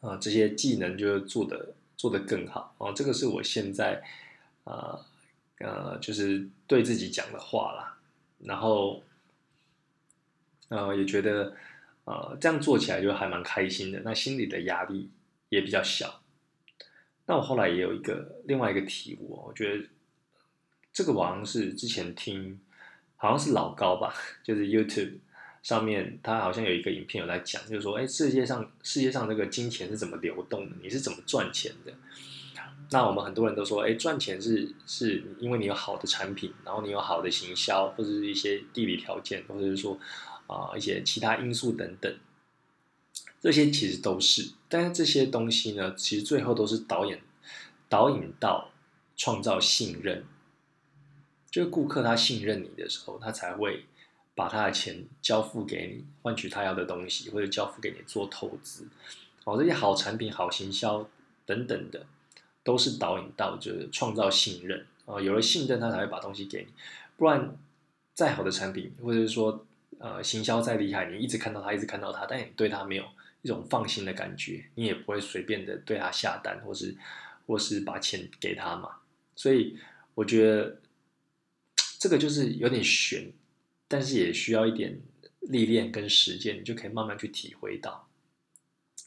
[0.00, 2.94] 啊这些技能就做的做得更好哦。
[2.96, 4.02] 这个是我现在
[4.64, 4.98] 啊
[5.58, 7.91] 呃就是对自己讲的话啦。
[8.42, 9.02] 然后，
[10.68, 11.54] 呃，也觉得，
[12.04, 14.00] 呃，这样做起来就还蛮开心的。
[14.04, 15.10] 那心里的压力
[15.48, 16.22] 也比较小。
[17.26, 19.84] 那我后来也有一个另外一个体悟，我觉得
[20.92, 22.60] 这个好像是之前听，
[23.16, 25.18] 好像是老高吧， 就是 YouTube
[25.62, 30.76] 上面他好像有一个影片有在讲，就是说，哎，世界上世界上这个金钱是怎么流动的？
[30.82, 31.92] 你是怎么赚钱的？
[32.92, 39.98] 那我们很多人都说，哎，赚钱是是因为你有好的产品，然后你有好的行销，或者是一些地理条件，或者是说
[40.46, 42.14] 啊一些其他因素等等，
[43.40, 44.52] 这些其实都是。
[44.68, 47.20] 但是这些东西呢，其实最后都是导演
[47.88, 48.70] 导引到
[49.16, 50.24] 创造信任，
[51.50, 53.86] 就是顾客他信任你的时候，他才会
[54.34, 58.86] 把他的钱交付给你，换取他要的东西，或者交付给你做投资。
[59.44, 61.08] 哦，这些好产品、好行销
[61.46, 62.06] 等等的。
[62.64, 66.72] 都是导引到就是创造信任啊，有了信任，他才会把东西给你。
[67.16, 67.56] 不然，
[68.14, 69.66] 再好的产品，或者是说
[69.98, 73.04] 呃行销再厉害，你一直看到他，一直看到他，但你对他没有
[73.42, 76.96] 一种放心的感觉，你也不会随便的对他下单，或是
[77.46, 78.90] 或是把钱给他嘛。
[79.34, 79.76] 所以
[80.14, 80.78] 我觉得
[81.98, 83.32] 这个就是有点悬，
[83.88, 85.00] 但是也需要一点
[85.40, 88.08] 历练跟实践，你就可以慢慢去体会到，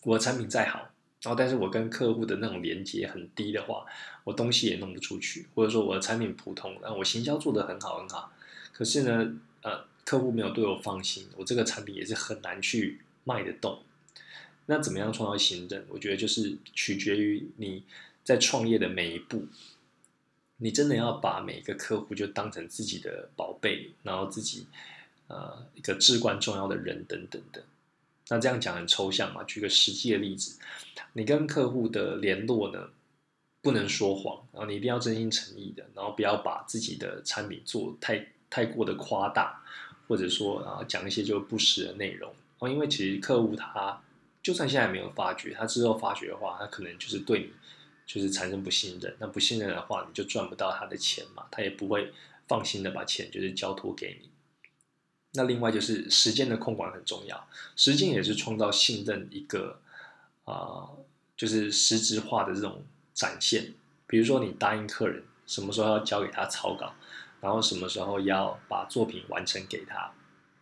[0.03, 0.89] 我的产品再好。
[1.25, 3.83] 然后，但是我跟客户的那种连接很低的话，
[4.23, 8.31] 我东西也弄不出去，或者说我的产品普通，然后我行销做得很好很好，
[8.71, 9.33] 可是呢，
[9.63, 13.81] 呃，客户没有对我放心，我这个产品也是很难去卖得动。
[14.67, 15.83] 那怎么样创造信任？
[15.89, 17.83] 我觉得就是取决于你
[18.23, 19.47] 在创业的每一步，
[20.57, 24.67] 你真的要把每一个客户就当成自己的宝贝，然后自己
[25.27, 27.63] 呃一个至关重要的人等等的。
[28.29, 29.43] 那这样讲很抽象嘛？
[29.43, 30.57] 举个实际的例子，
[31.13, 32.89] 你跟客户的联络呢，
[33.61, 39.61] 不能说谎，然后你一定要真心诚意的，然后不要把自己的产品做太太过的夸大，
[40.07, 42.67] 或者说啊讲一些就不实的内容哦。
[42.67, 44.01] 因为其实客户他
[44.41, 47.49] 就算现在没有发觉，他之后发觉的话，他可能就是对你
[48.07, 49.15] 就是产生不信任。
[49.19, 52.11] 那不信任的话，你就赚不到他的钱嘛，他也不会
[52.47, 54.29] 放心的把钱就是交托给你。
[55.35, 59.79] 那另外就是时间的控管很重要，时间也是创造信任一个
[60.45, 60.89] 啊，
[61.35, 63.73] 就是实质化的这种展现。
[64.07, 66.93] 比如说你答应客人什么时候要交给他草稿，
[67.41, 70.11] 然后什么时候要把作品完成给他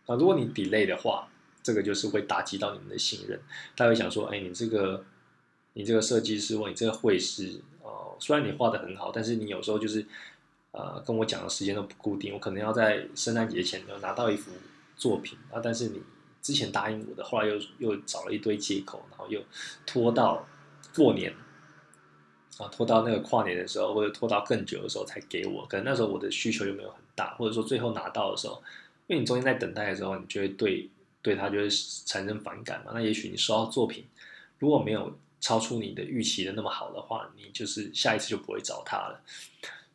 [0.06, 0.16] 那。
[0.16, 1.28] 如果你 delay 的话，
[1.62, 3.40] 这个就是会打击到你们的信任。
[3.76, 5.04] 他会想说，哎，你这个
[5.74, 10.06] 你这个设计师或你这个绘师哦，虽然你画的很好，但是你有时候就是。
[10.76, 14.50] 呃，跟我讲的时间都不固定，我可能要在圣诞节前要拿到一幅
[14.96, 16.02] 作品啊，但是你
[16.42, 19.40] 之前答应我的，后来又又找了一堆借口，然后又
[19.86, 20.44] 拖到
[20.92, 21.32] 过年
[22.58, 28.60] 啊，拖到那个跨年的时候，或者拖到更久的时候才给我，可能那时候我的需求又没有很大，或者说最后拿到的时候，
[29.06, 30.90] 因为你中间在等待的时候，你就会对
[31.22, 31.68] 对他就会
[32.04, 34.04] 产生反感嘛，那也许你收到作品
[34.58, 39.20] 如果没有超出你的预期的那么好的话，你就是下一次就不会找他了。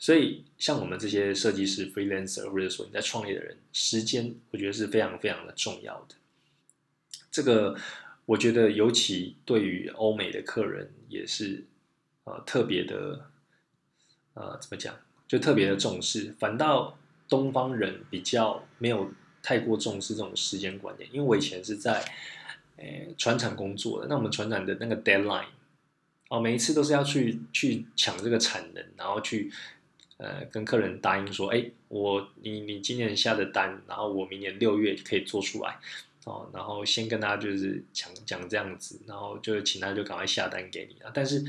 [0.01, 6.15] 所以，像我们这些设计师、freelancer，或者说你在创业的人，时间我觉得是非常非常的重要的。
[7.29, 7.75] 这个
[8.25, 11.65] 我觉得，尤其对于欧美的客人，也是
[12.23, 13.29] 呃特别的，
[14.35, 14.95] 呃怎么讲，
[15.27, 16.33] 就特别的重视。
[16.39, 19.11] 反倒东方人比较没有
[19.43, 21.09] 太过重视这种时间观念。
[21.11, 22.01] 因为我以前是在
[22.77, 25.47] 诶船厂工作的，那我们船厂的那个 deadline，
[26.29, 29.51] 哦，每一次都是要去去抢这个产能，然后去。
[30.19, 35.79] 呃，跟客人答应说，哎，我你你今年下的单，然后我明年六月可以做出来，
[36.25, 41.09] 哦，然后先跟他就是讲讲这样子，然后就请他就赶快下单给你啊。
[41.13, 41.41] 但是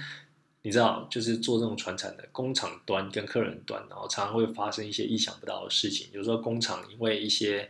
[0.62, 6.06] 你知道，就是做这种传产的工厂端跟客人端，然后常常会发生一些意想不到的事情。
[6.12, 7.68] 有时候工厂因为一些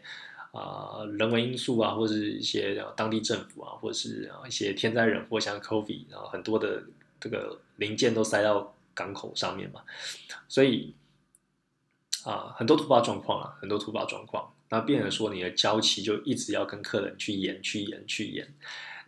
[0.53, 6.83] 啊人为因素啊，或者是一些当地政府啊，或者是一些天灾人祸，像 COVID，然后很多的
[7.19, 9.83] 这个零件都塞到港口上面嘛，
[10.49, 10.95] 所以
[12.25, 18.55] 啊很多突发状况啊，很多突发状况，那变成说你的交期就一直要跟客人去演、去演、去演，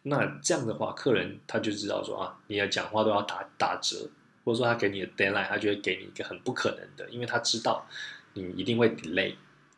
[0.02, 4.10] 那这样的话，客人他就知道说啊，你的讲话都要打打折。
[4.44, 7.86] 或者说他给你的 deadline，他就会给你一个很不可能的，因为他知道
[8.34, 9.28] 你一定会 delay，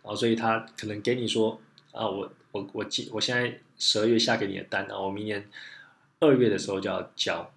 [0.02, 1.60] 然后所以他可能给你说
[1.92, 5.50] 啊，我我我今我现在十二月下给你的单，然后我明年
[6.18, 7.52] 二月的时候就要交，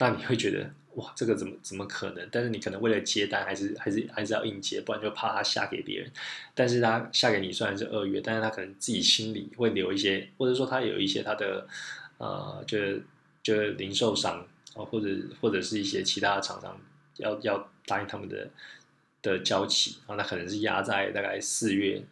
[0.00, 2.28] 那你会觉得哇，这个怎么怎么可能？
[2.30, 6.10] 但是你可能为了接单，还是还是还是要应接，不然就怕他下给别人。
[6.54, 11.66] 但是他下给你虽然是二月，但是他可能自己心里会留一些，或者说他有一些他的
[12.18, 13.02] 呃，就是
[13.42, 14.46] 就是零售商。
[14.74, 15.06] 啊，或者
[15.38, 16.80] 或者是一些其他的厂商
[17.18, 18.48] 要要答应他们的
[19.20, 22.02] 的交期啊，那可能是压在大概四月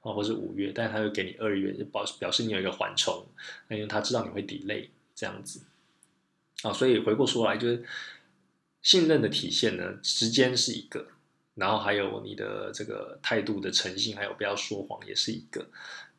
[0.00, 3.22] 啊，或是五月，但是他会给你二月，就表表示你有一个缓冲，
[3.68, 5.60] 那因为他知道你会 delay 这样子
[6.62, 7.84] 啊，所以回过说来，就是
[8.86, 11.08] 信任的体现呢，时间是一个，
[11.56, 15.66] 然后还有你的这个态度的诚信，还有不要说谎也是一个。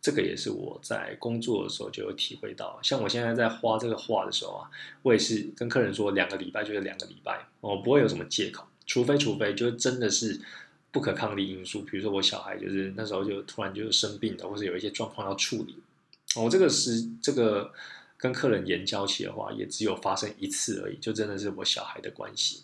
[0.02, 4.70] 这个也是我在工作的时候就有体会到，像我现在在画这个画的时候啊，
[5.02, 10.38] 我也是跟客人说两个礼拜就是两个礼拜，我不会有什么借口，除非除非就真的是
[10.92, 15.76] 不可抗力因素，比如说我小孩就是那时候就突然就生病了，或者有一些状况要处理，
[16.36, 17.72] 我这个是这个
[18.18, 22.64] 跟客人言交期的话，也只有发生一次而已，就真的是我小孩的关系。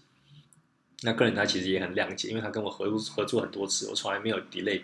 [1.04, 4.82] 那客人他其实也很谅解，因为他跟我合合作很多次，我从来没有 delay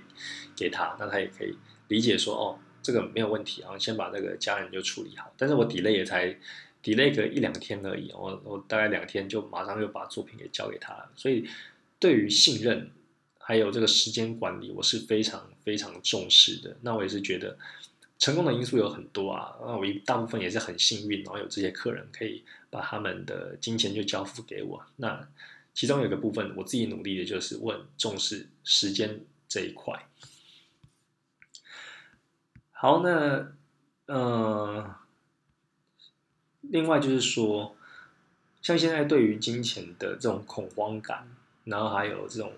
[0.55, 1.57] 给他，那他也可以。
[1.87, 5.33] 理解说哦，这个没有问题，然后先把那个家人就处理好。
[5.37, 6.27] 但是我 delay 也才
[6.83, 11.09] delay 个一两天而已，我我大概两天就马上就把作品给交给他。
[11.15, 11.47] 所以
[11.99, 12.91] 对于信任
[13.39, 16.77] 还有这个时间管理，我是非常非常重视的。
[16.81, 17.57] 那我也是觉得
[18.19, 24.85] 成功的因素有很多啊，那我一大部分也是很幸运，然后有这些客人可以把他们的金钱就交付给我。
[24.97, 25.27] 那
[25.73, 30.05] 其中有个部分，我自己努力的就是我很重视时间这一块。
[32.71, 33.53] 好，那
[34.07, 34.95] 呃，
[36.61, 37.75] 另外就是说，
[38.61, 41.25] 像现在对于金钱的这种恐慌感，
[41.63, 42.51] 然后还有这种，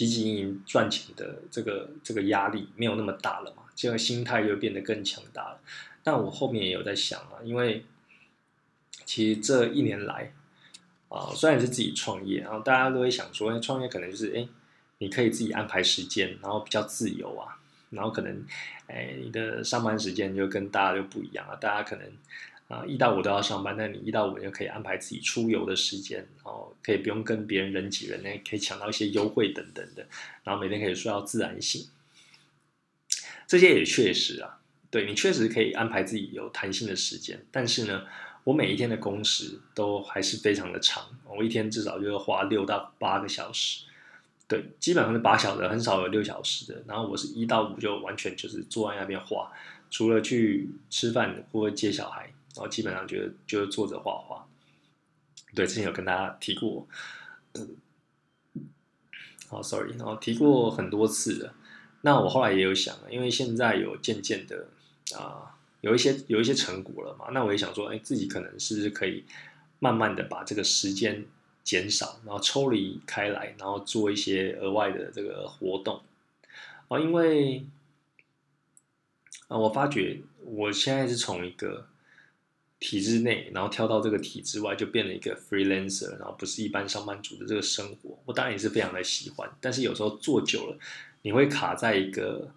[0.00, 5.60] 积极营赚钱的这个这个压力没有那么大了嘛，这个心态就变得更强大了。
[6.02, 7.84] 但我后面也有在想啊，因为
[9.04, 10.32] 其实这一年来
[11.10, 14.48] 啊，虽然是自己创业，然后大家都会想说，创业可能就是哎，
[14.96, 17.58] 你可以自己安排时间，然后比较自由啊。
[17.90, 18.42] 然后可能，
[18.86, 21.54] 哎，你的上班时间就跟大家就不一样了。
[21.56, 22.10] 大家可能
[22.70, 30.06] 啊一到五都要上班，那你一到五就可以安排自己出游的时间，然后可以不用跟别人人挤人，可以抢到一些优惠等等的。
[30.44, 31.88] 然后每天可以睡到自然醒，
[33.48, 37.44] 这些也确实啊，对你确实可以安排自己有弹性的时间。
[37.50, 38.06] 但是呢，
[38.44, 43.84] 我每一天的工时都还是非常的长，我一天至少就要花六到八个小时。
[44.46, 46.82] 对，基本上是八小时，很少有六小时的。
[46.86, 49.52] 然后我是一到五就完全就是坐在那边画，
[49.90, 54.46] 除了去吃饭或接小孩，然后基本上就是就是坐着画画。
[55.54, 56.86] 对，之前有跟大家提过，
[59.48, 61.54] 好，sorry，然后提过很多次了。
[62.02, 64.68] 那我后来也有想，因为现在有渐渐的
[65.16, 69.24] 啊，有一些有一些成果了嘛，那我也想说，哎，自己可能是不是可以
[69.78, 71.26] 慢慢的把这个时间。
[71.62, 76.02] 减少，然后抽离开来，然后做一些额外的这个活动
[76.88, 77.64] 啊，因为
[79.46, 81.86] 啊，我发觉我现在是从一个
[82.80, 90.78] 体制内，然后跳到这个体制外，就变了一个 freelancer，然后不是一般上班族的这个生活，我当然也是非常的喜欢，但是有时候做久了，
[91.22, 92.52] 你会卡在一个，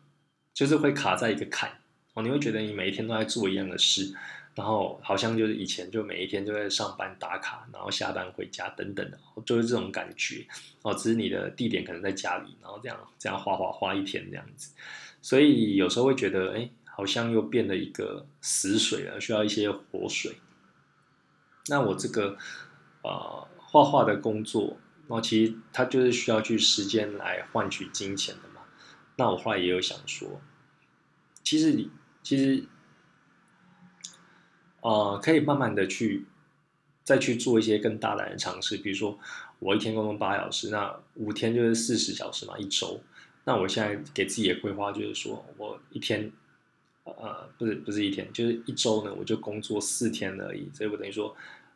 [0.53, 1.69] 就是会卡在一个坎
[2.13, 4.15] 哦，你会觉得你每一天都在做一样的事。
[4.55, 10.45] 然后好像就是以前就每一天都在上班打卡，然后下班回家等等的，就是这种感觉
[10.83, 10.93] 哦。
[10.93, 14.71] 只是你的地点可能在家里，然后这样这样画画画一天这样子，
[15.23, 20.37] 所以有时候会觉得，哎，好像又变了一个死水了，需要一些活水。
[21.67, 22.37] 那我这个
[23.03, 24.77] 呃画画的工作，
[25.07, 28.61] 那其实它就是需要去时间来换取金钱的嘛。
[29.17, 30.41] 那我后来也有想说，
[31.43, 31.89] 其实你
[32.21, 32.65] 其实。
[34.85, 36.25] 呃，可以慢慢的去
[37.05, 39.17] 再去做一些更大胆的尝试，比如说
[39.59, 43.01] 我一天工作八小时，那五天就是四十小时嘛，一周。
[43.45, 46.29] 那我现在给自己的规划就是说，我一天，
[47.03, 51.35] 呃，不是不是一天，就是一周呢，我就工作四天而已，所以我等于说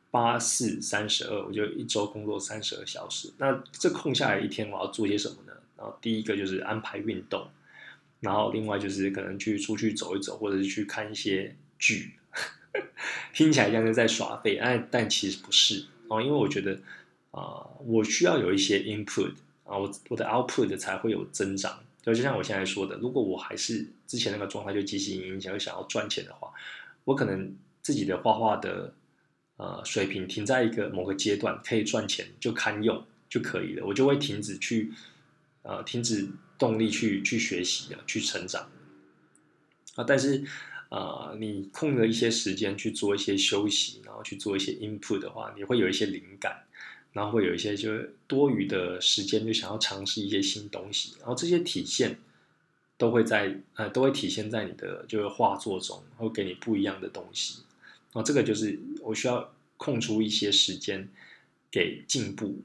[0.10, 3.32] 八四三十二，我就一周工作三十二小时。
[3.38, 5.54] 那这空下来一天，我要做些什么呢？
[5.76, 7.48] 然后第一个就是安排运动，
[8.22, 12.14] 然后另外就是可能去出去走一走，或者是去看一些剧，
[13.34, 16.80] 听起来像是在耍废，但但其实不是哦，因为我觉得
[17.32, 19.34] 啊，我需要有一些 input
[19.66, 21.80] 啊，我我的 output 才会有增长。
[22.08, 26.54] 就就像我现在说的，如果我还是之前那个状态，就积极影响，想要想要赚钱的话，
[27.04, 28.94] 我可能自己的画画的
[29.58, 34.94] 呃水平停在一个某个阶段，可以赚钱就堪用就可以了，我就会停止去
[35.64, 38.70] 呃停止动力去去学习的去成长
[39.96, 40.06] 啊。
[40.08, 40.46] 但是
[40.88, 46.64] 呃你空了一些时间去做一些休息，然后去做一些 input 的话，你会有一些灵感。
[47.14, 52.20] 然后会有一些就是多余的时间，就想要尝试一些新东西，然后这些体现
[52.96, 57.64] 都会在呃都会体现在你的就是画作中，会给你不一样的东西。
[58.14, 61.10] 然后这个就是我需要空出一些时间
[61.72, 62.60] 给进步，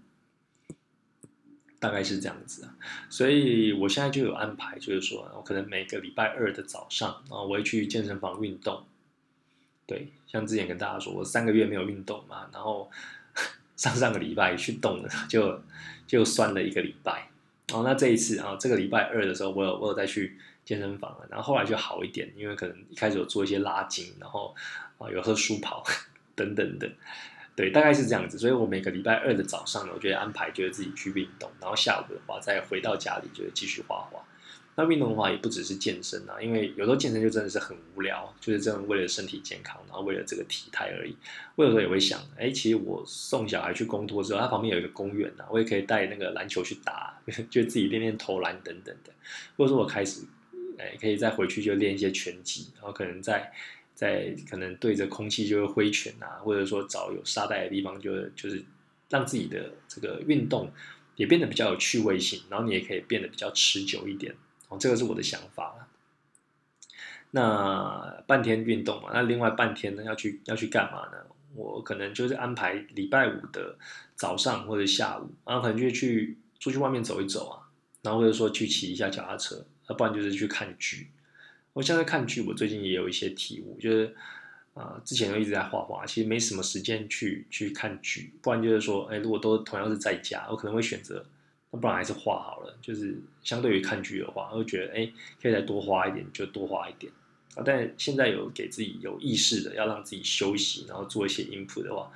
[1.79, 2.77] 大概是这样子啊。
[3.09, 8.85] 所以我现在就有安排，就是说我可能每个礼拜二的早上啊，我会去健身房运动。
[9.87, 12.91] 对，像之前跟大家说，我三个月没有运动嘛，然后。
[13.83, 15.61] 上上个礼拜去动了， 就
[16.07, 17.29] 就酸了一个礼拜。
[17.73, 24.55] 哦，那这一次啊，这个礼拜二的时候，我有我有再去健身房了，然后后来就好一点，因为可能一开始有做一些拉筋，然后
[24.99, 25.83] 啊有喝舒跑
[26.37, 26.89] 等等的，
[27.57, 28.39] 对，大概是这样子。
[28.39, 34.23] 所以我每个礼拜二的早上呢，我就安排就是自己去运动，然后下午的话再回到家里，就是继续画画。
[34.75, 41.15] 那运动的话也不只是健身啊，因为有时候健身就真的是很无聊，就是这样为了身体健康，然后为了这个体态而已。
[41.57, 47.21] 我有时候也会想，哎，其实我送小孩去公托之后，他旁边有一个公园啊，我也可以带那个篮球去打，
[47.51, 49.13] 就自己练练投篮等等的。
[49.59, 50.23] 或者说我开始，
[50.79, 53.53] 哎，可以再回去就练一些拳击，然后可能在
[53.95, 58.65] 在可能对着空气就会挥拳啊，或者说找有沙袋的地方，就就是
[59.11, 60.73] 让自己的这个运动
[61.17, 64.35] 也变得比较有趣味性，然后你也可以变得比较持久一点。
[64.79, 65.89] 这个是我的想法
[67.31, 71.19] 那半天运动嘛，那另外半天呢要去要去干嘛呢？
[71.55, 73.77] 我可能就是安排礼拜五的
[74.17, 77.69] 早上或者下午，然后可能就去出去外面走一走啊，
[78.03, 81.09] 然后或者说去骑一下脚踏车，要不然就是去看剧。
[81.73, 84.15] 我现在看剧，我最近也有一些体悟，就是
[84.75, 91.25] 啊，之前都一直在画画，其实没什么时间去去看剧，不然就是说，哎，如果都同样是在家，我可能会选择。
[91.73, 95.11] 那不然还是画好了，就是相对于看剧的话，会觉得哎，
[95.41, 97.11] 可以再多花一点，就多花一点
[97.55, 97.63] 啊。
[97.65, 102.13] 但现在有给自己有意识的要让自己休息，然后做一些 input 的话，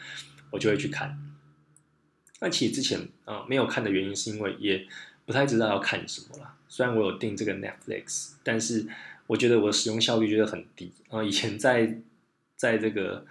[0.51, 1.19] 我就会去看。
[2.39, 4.87] 那其实之前啊没有看的原因，是因为也
[5.25, 6.55] 不太知道要看什么了。
[6.69, 8.87] 虽然我有订这个 Netflix，但是
[9.27, 11.25] 我觉得我使用效率觉得很低啊。
[11.25, 11.99] 以前在
[12.57, 13.25] 在这个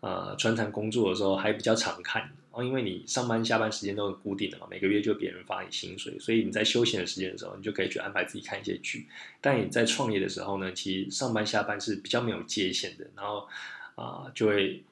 [0.00, 2.32] 呃传统工作的时候，还比较常看。
[2.64, 9.06] 因为你上班下班时间都很固定的嘛，每个月就别人发你薪水，所以你在休闲的时间的时候，你就可以去安排自己看一些剧。
[9.40, 13.48] 但你在创业的时候呢，其实上班下班是比较没有界限的，然后
[13.94, 14.82] 啊就会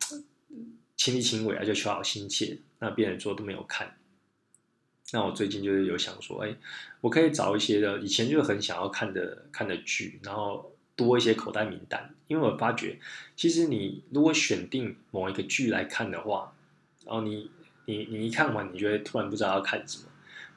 [0.97, 3.97] 亲力亲为啊，就求好心切，那别人做都没有看。
[5.13, 6.55] 那我最近就是有想说，哎，
[7.01, 12.99] 我可以找一些的以前就很想要看的看的剧，然后多一些口袋名单，因为我发觉
[13.35, 16.55] 其实你如果选定某一个剧来看的话，
[17.05, 17.51] 然后你。
[17.87, 20.05] 你你一看完，你就会突然不知道要看什么。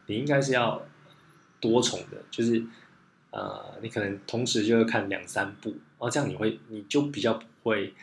[0.08, 0.86] 你应该是要
[1.60, 2.64] 多重的，就是
[3.32, 7.94] 呃，你可能同时就会看两三部，然后这样你会你就比较不会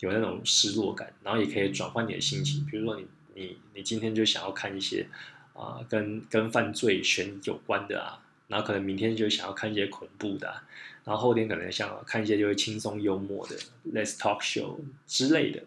[0.00, 2.64] 有那种失落感，然后也可以转换你的心情。
[2.64, 5.06] 比如说你你你今天就想要看一些
[5.54, 10.62] 啊跟跟犯罪悬有关的啊，然后可能明天就想要看一些恐怖的，啊
[11.04, 13.56] 然后后天可能想要看一些就会轻松幽默的
[13.92, 14.76] ，Let's Talk Show
[15.06, 15.62] 之类的。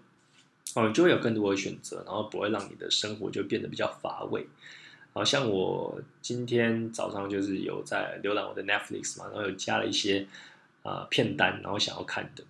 [0.76, 4.46] 哦，就会有更多的选择，然后不会让你的生活就变得比较乏味。
[5.12, 10.28] 好像我今天早上就是有在浏览我的 Netflix 嘛，然后有加了一些
[10.84, 12.44] 啊片单，然后想要看的。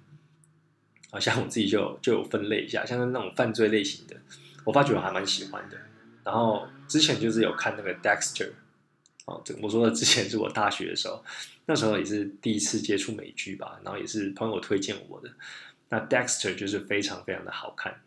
[1.12, 4.16] 好像我自己就就有分类一下，像是那种犯罪类型的，
[4.66, 5.78] 我发觉我还蛮喜欢的。
[6.24, 8.52] 然后之前就是有看那个 Dexter，
[9.26, 11.24] 哦，这我说的之前是我大学的时候，
[11.66, 15.32] 那时候也是第一次接触美剧吧，然后也是朋友推荐我的。
[15.88, 18.00] 那 Dexter 就是非常非常的好看。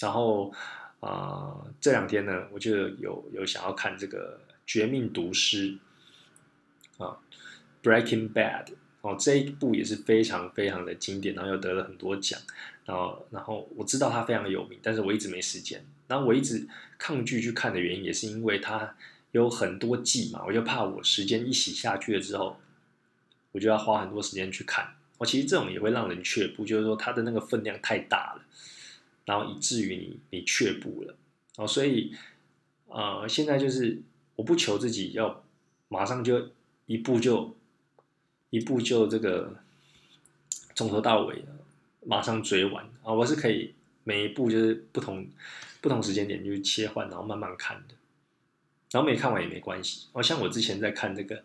[0.00, 0.52] 然后
[1.00, 5.78] 啊，这两天呢，我就有有想要看这个《绝命毒师》
[7.04, 7.18] 啊，
[7.86, 8.64] 《Breaking Bad》
[9.00, 12.40] 哦，这一部也是非常非常的经典，然后又得了很多奖。
[12.84, 15.84] 然后，然后我知道它非常的有名，但是我一直没时间。
[16.06, 18.96] 然后我一直抗拒去看的原因，也是因为它
[19.32, 22.58] 有很多季嘛，我就怕我时间一洗下去了之后，
[23.52, 24.94] 我就要花很多时间去看。
[25.18, 28.42] 我其实这种也会让人却步，就是说它的那个分量太大了。
[29.28, 31.14] 然后以至于你你却步了，
[31.56, 32.14] 哦，所以，
[32.86, 34.00] 呃，现在就是
[34.36, 35.44] 我不求自己要
[35.88, 36.48] 马上就
[36.86, 37.54] 一步就
[38.48, 39.54] 一步就这个
[40.74, 41.44] 从头到尾
[42.06, 45.28] 马上追完啊，我是可以每一步就是不同
[45.82, 47.94] 不同时间点就切换，然后慢慢看的。
[48.90, 50.06] 然后没看完也没关系。
[50.14, 51.44] 哦，像我之前在看这个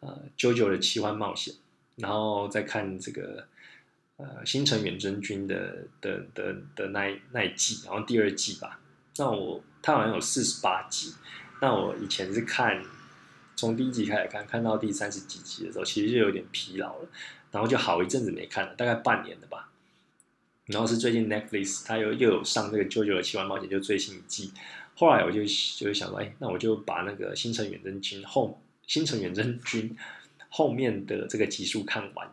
[0.00, 1.52] 呃《JoJo 的奇幻冒险》，
[1.96, 3.46] 然后再看这个
[4.18, 8.78] 呃《星辰远征军》的的的的那一那一季，然后第二季吧。
[9.16, 11.14] 那我它好像有四十八集。
[11.60, 12.80] 那我以前是看
[13.56, 17.08] 从第一集开始看，看到第三十几集的时候，其实就有点疲劳了，
[17.50, 19.70] 然后就好一阵子没看了，大概半年了吧。
[20.66, 24.52] 然后是最近 Netflix 他又又有上这个《JoJo 的奇幻冒险》，就最新一季。
[24.94, 28.60] 后来我就就想说，哎，那我就把那个《星辰远征军》后
[28.92, 29.90] 《星辰远征军》
[30.48, 32.26] 后面的这个集数看完，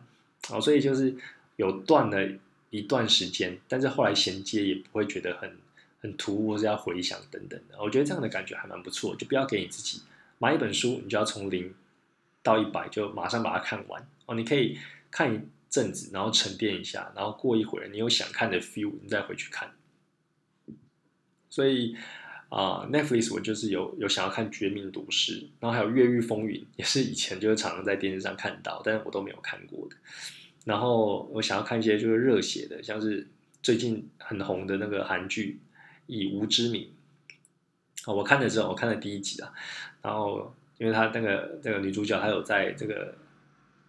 [0.48, 1.16] 然后，所以就是
[1.56, 2.28] 有断了
[2.70, 5.56] 一段时间，但是后来衔接也不会觉得很
[6.00, 7.76] 很突兀，或是要回想等等的。
[7.82, 10.02] 我觉得这样的感觉还蛮不错，就不要给你自己
[10.38, 11.74] 买一本书，你就要从零
[12.42, 14.34] 到一百就马上把它看完哦。
[14.34, 14.78] 你可以
[15.10, 19.72] 看一阵子，然后沉淀一下，然后过一会儿你有想看的 feel，你再回去看。
[21.50, 21.96] 所以。
[22.48, 29.96] 啊，Netflix 我就是有有想要看《绝命毒师》，然后还有《越狱风云》，也是以前就是常常在电视上看到，但是我都没有看过的。
[30.66, 33.26] 然后我想要看一些就是热血的，像是
[33.62, 35.58] 最近很红的那个韩剧
[36.06, 36.90] 《以无之名》
[38.10, 39.50] 啊，我看的时候我看了第一集啊，
[40.02, 43.14] 然后因为他那个那个女主角她有在这个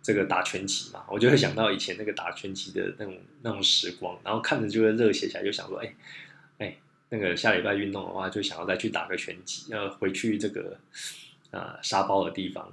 [0.01, 5.93] 这个打拳击嘛，我就会想到以前那个打拳击的那种那种时光，然后看着就会热血起来，就想说，哎
[6.59, 6.77] 哎。
[7.09, 10.77] 那个下礼拜运动的话，就想要再去打个拳击，要回去这个
[11.51, 12.69] 啊沙包的地方，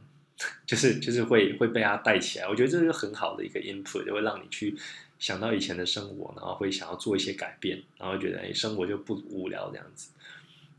[0.66, 2.49] 就是就是会会被他带起来。
[2.49, 4.76] 我觉得这是很好的一个 input，就会让你去
[5.18, 10.11] 想到以前的生活，然后会想要做一些改变，然后觉得哎生活就不无聊这样子。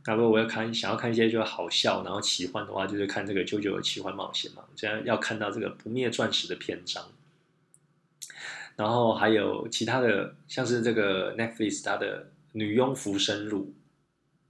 [0.05, 4.63] 那如果我要看想要看一些就好笑然后奇幻的话，就是看这个《啾啾的奇幻冒险》嘛。
[4.75, 7.07] 现在要看到这个不灭钻石的篇章，
[8.75, 12.27] 然后还有其他的，像是这个 Netflix 它的。
[12.57, 13.73] 女佣浮生录，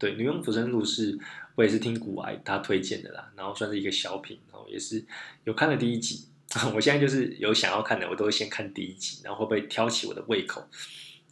[0.05, 1.17] 对，女佣浮生录是
[1.55, 5.03] 我也是听古埃他推荐的啦，然后算是一个小品，然后也是
[5.45, 6.27] 有看了第一集，
[6.75, 10.63] 我现在就是有想要看的，我都会先看第一集，然后会不会挑起我的胃口，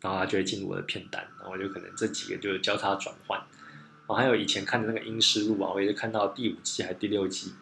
[0.01, 3.39] 然后它就会进入我的片单，然后我就可能这几个就交叉转换，
[4.07, 7.53] 哦，还有以前看的那个阴尸录啊，我也是看到第五季还是第六集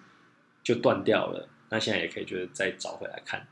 [0.64, 3.46] 就断掉了，那现在也可以就是再找回来看，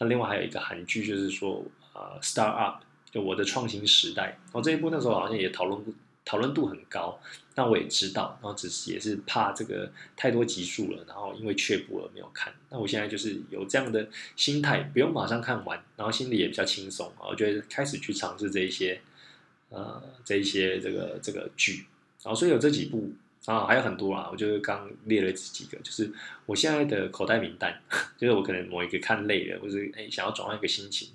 [0.00, 2.82] 那另外还有一个韩剧就是说呃，Star Up。
[3.10, 5.94] 就我的创新时代，我这一部那时候好像也讨论过
[6.28, 7.18] 讨论度很高，
[7.54, 12.52] 那我也知道，然后只是也是怕这个太多集数了，然后因为却步了没有看。
[12.68, 14.06] 那我现在就是有这样的
[14.36, 19.00] 心态，不用马上看完，然后心里也比较轻松啊，我觉得开始去尝试这一些
[19.70, 21.86] 呃这一些这个这个剧，
[22.22, 23.10] 然后所以有这几部
[23.46, 26.12] 啊还有很多啊，我就是刚列了几个，就是
[26.44, 27.74] 我现在的口袋名单，
[28.18, 31.08] 就是我可能某一个看累了，或者哎想要转换一个心情。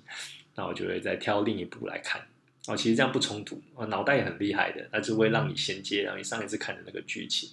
[0.56, 2.24] 那我就会再挑另一部来看
[2.66, 7.50] 哦，其实这样不冲突啊，脑袋也很厉害的，那就会让你衔接，然后你上一次看的那个剧情，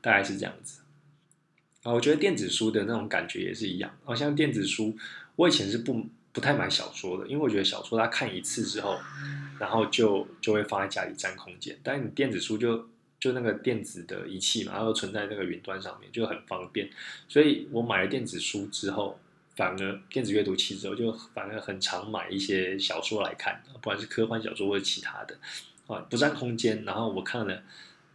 [0.00, 0.80] 大概是这样子
[1.84, 1.92] 啊。
[1.92, 4.96] 我觉得电子书的那种感觉也是一样，好像电子书，
[5.36, 8.98] 我以前是不不太买小说的，因为我觉得小说它看一次之后，
[9.60, 12.88] 然后就就会放在家里占空间，但你电子书就
[13.20, 16.90] 就那个电子的仪器嘛，然后存在那个云端上面就很方便，
[17.28, 19.20] 所以我买了电子书之后。
[19.58, 25.36] 反而电子阅读器之后，就反而很常买一些小说来看，不管是科幻小说或者其他的，
[25.88, 27.60] 啊，不占空间，然后我看了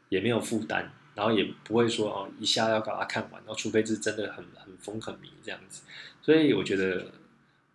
[0.08, 5.82] 也没有负担，然后也不会说哦一下要把它看完，然后除非是真的很很疯很迷这样子，
[6.22, 7.12] 所以我觉得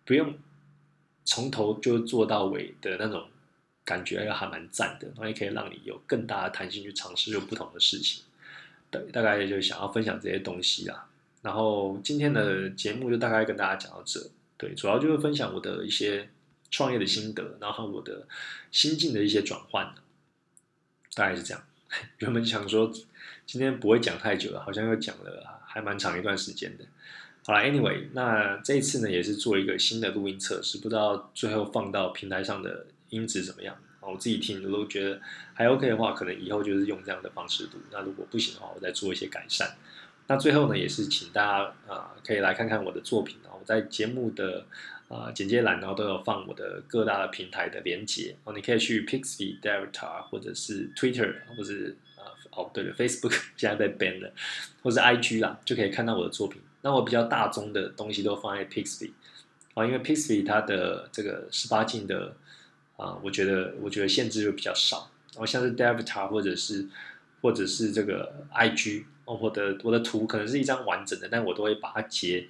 [0.03, 0.35] 不用
[1.23, 3.29] 从头就做到尾的那种
[3.85, 8.23] 感觉，还蛮赞的，然后也可以让你有更大的弹性去尝试不同的事情，
[8.89, 11.05] 对，大概就想要分享这些东西啦。
[11.41, 14.19] 然后今天的节目就大概跟大家讲到这，
[14.57, 16.29] 对，主要就是分享我的一些
[16.69, 18.27] 创业的心得，然后我的
[18.71, 19.93] 心境的一些转换，
[21.15, 21.63] 大概是这样。
[22.19, 22.91] 原本想说
[23.45, 26.85] 今天不会讲太久了，好像又讲了还蛮长一段时间的。
[27.45, 35.19] 好了，Anyway，那这一次呢也是做一个新的录音测试，不知道最后放到平台上的音质怎么样我自己听如果觉得
[35.53, 37.71] 还 OK 的话，可能以后就是用这样的方式录。
[37.91, 39.75] 那如果不行的话，我再做一些改善。
[40.29, 43.49] 那最后呢，也是请大家啊，可以来看看我的作品啊。
[43.59, 44.63] 我在节目的
[45.07, 48.53] 啊简介栏，然后都有放我的各大的平台的连接哦。
[48.53, 54.31] 你可以去 Pixie、Devita 或者是 Twitter，或是啊哦对了，Facebook 现在被 ban 了，
[54.83, 56.61] 或是 IG 啦，就可以看到我的作品。
[56.83, 59.09] 那我比较大宗的东西都放在 Pixie
[59.73, 62.35] 啊，因为 pixi 它的这个十八禁的
[62.97, 65.09] 啊，我觉得我觉得限制就比较少。
[65.33, 66.87] 然后像是 Devita 或者是
[67.41, 69.05] 或者是这个 IG。
[69.35, 72.47] 我的我的图可能是一张完整的，但我都会把它截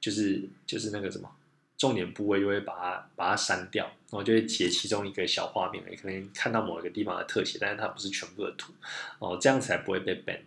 [0.00, 1.30] 就是就是那个什么
[1.76, 8.72] 重点部位，就会把它把它删掉，然后就会截其中一个小画面，可能看到某一个地方的特写，但是它不是全部的图
[9.18, 10.38] 哦，这样才不会被 ban。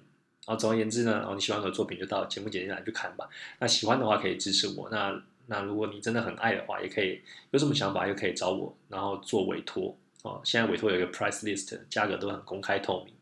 [0.46, 3.28] 然后总而言之呢，哦你喜欢的作品就到节目简介栏去看吧。
[3.60, 7.22] 那喜欢的话可以支持我，那那如果你真的很爱的话，也可以
[7.52, 10.40] 有什么想法又可以找我，然后做委托哦。
[10.44, 13.14] 现在委托有一个 price list，价格都很公开透明。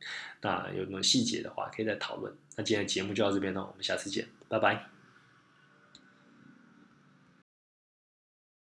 [0.41, 2.33] 那有什么细节的话，可以再讨论。
[2.55, 4.92] 那今天的节目就到这边了，我们下次见，拜拜。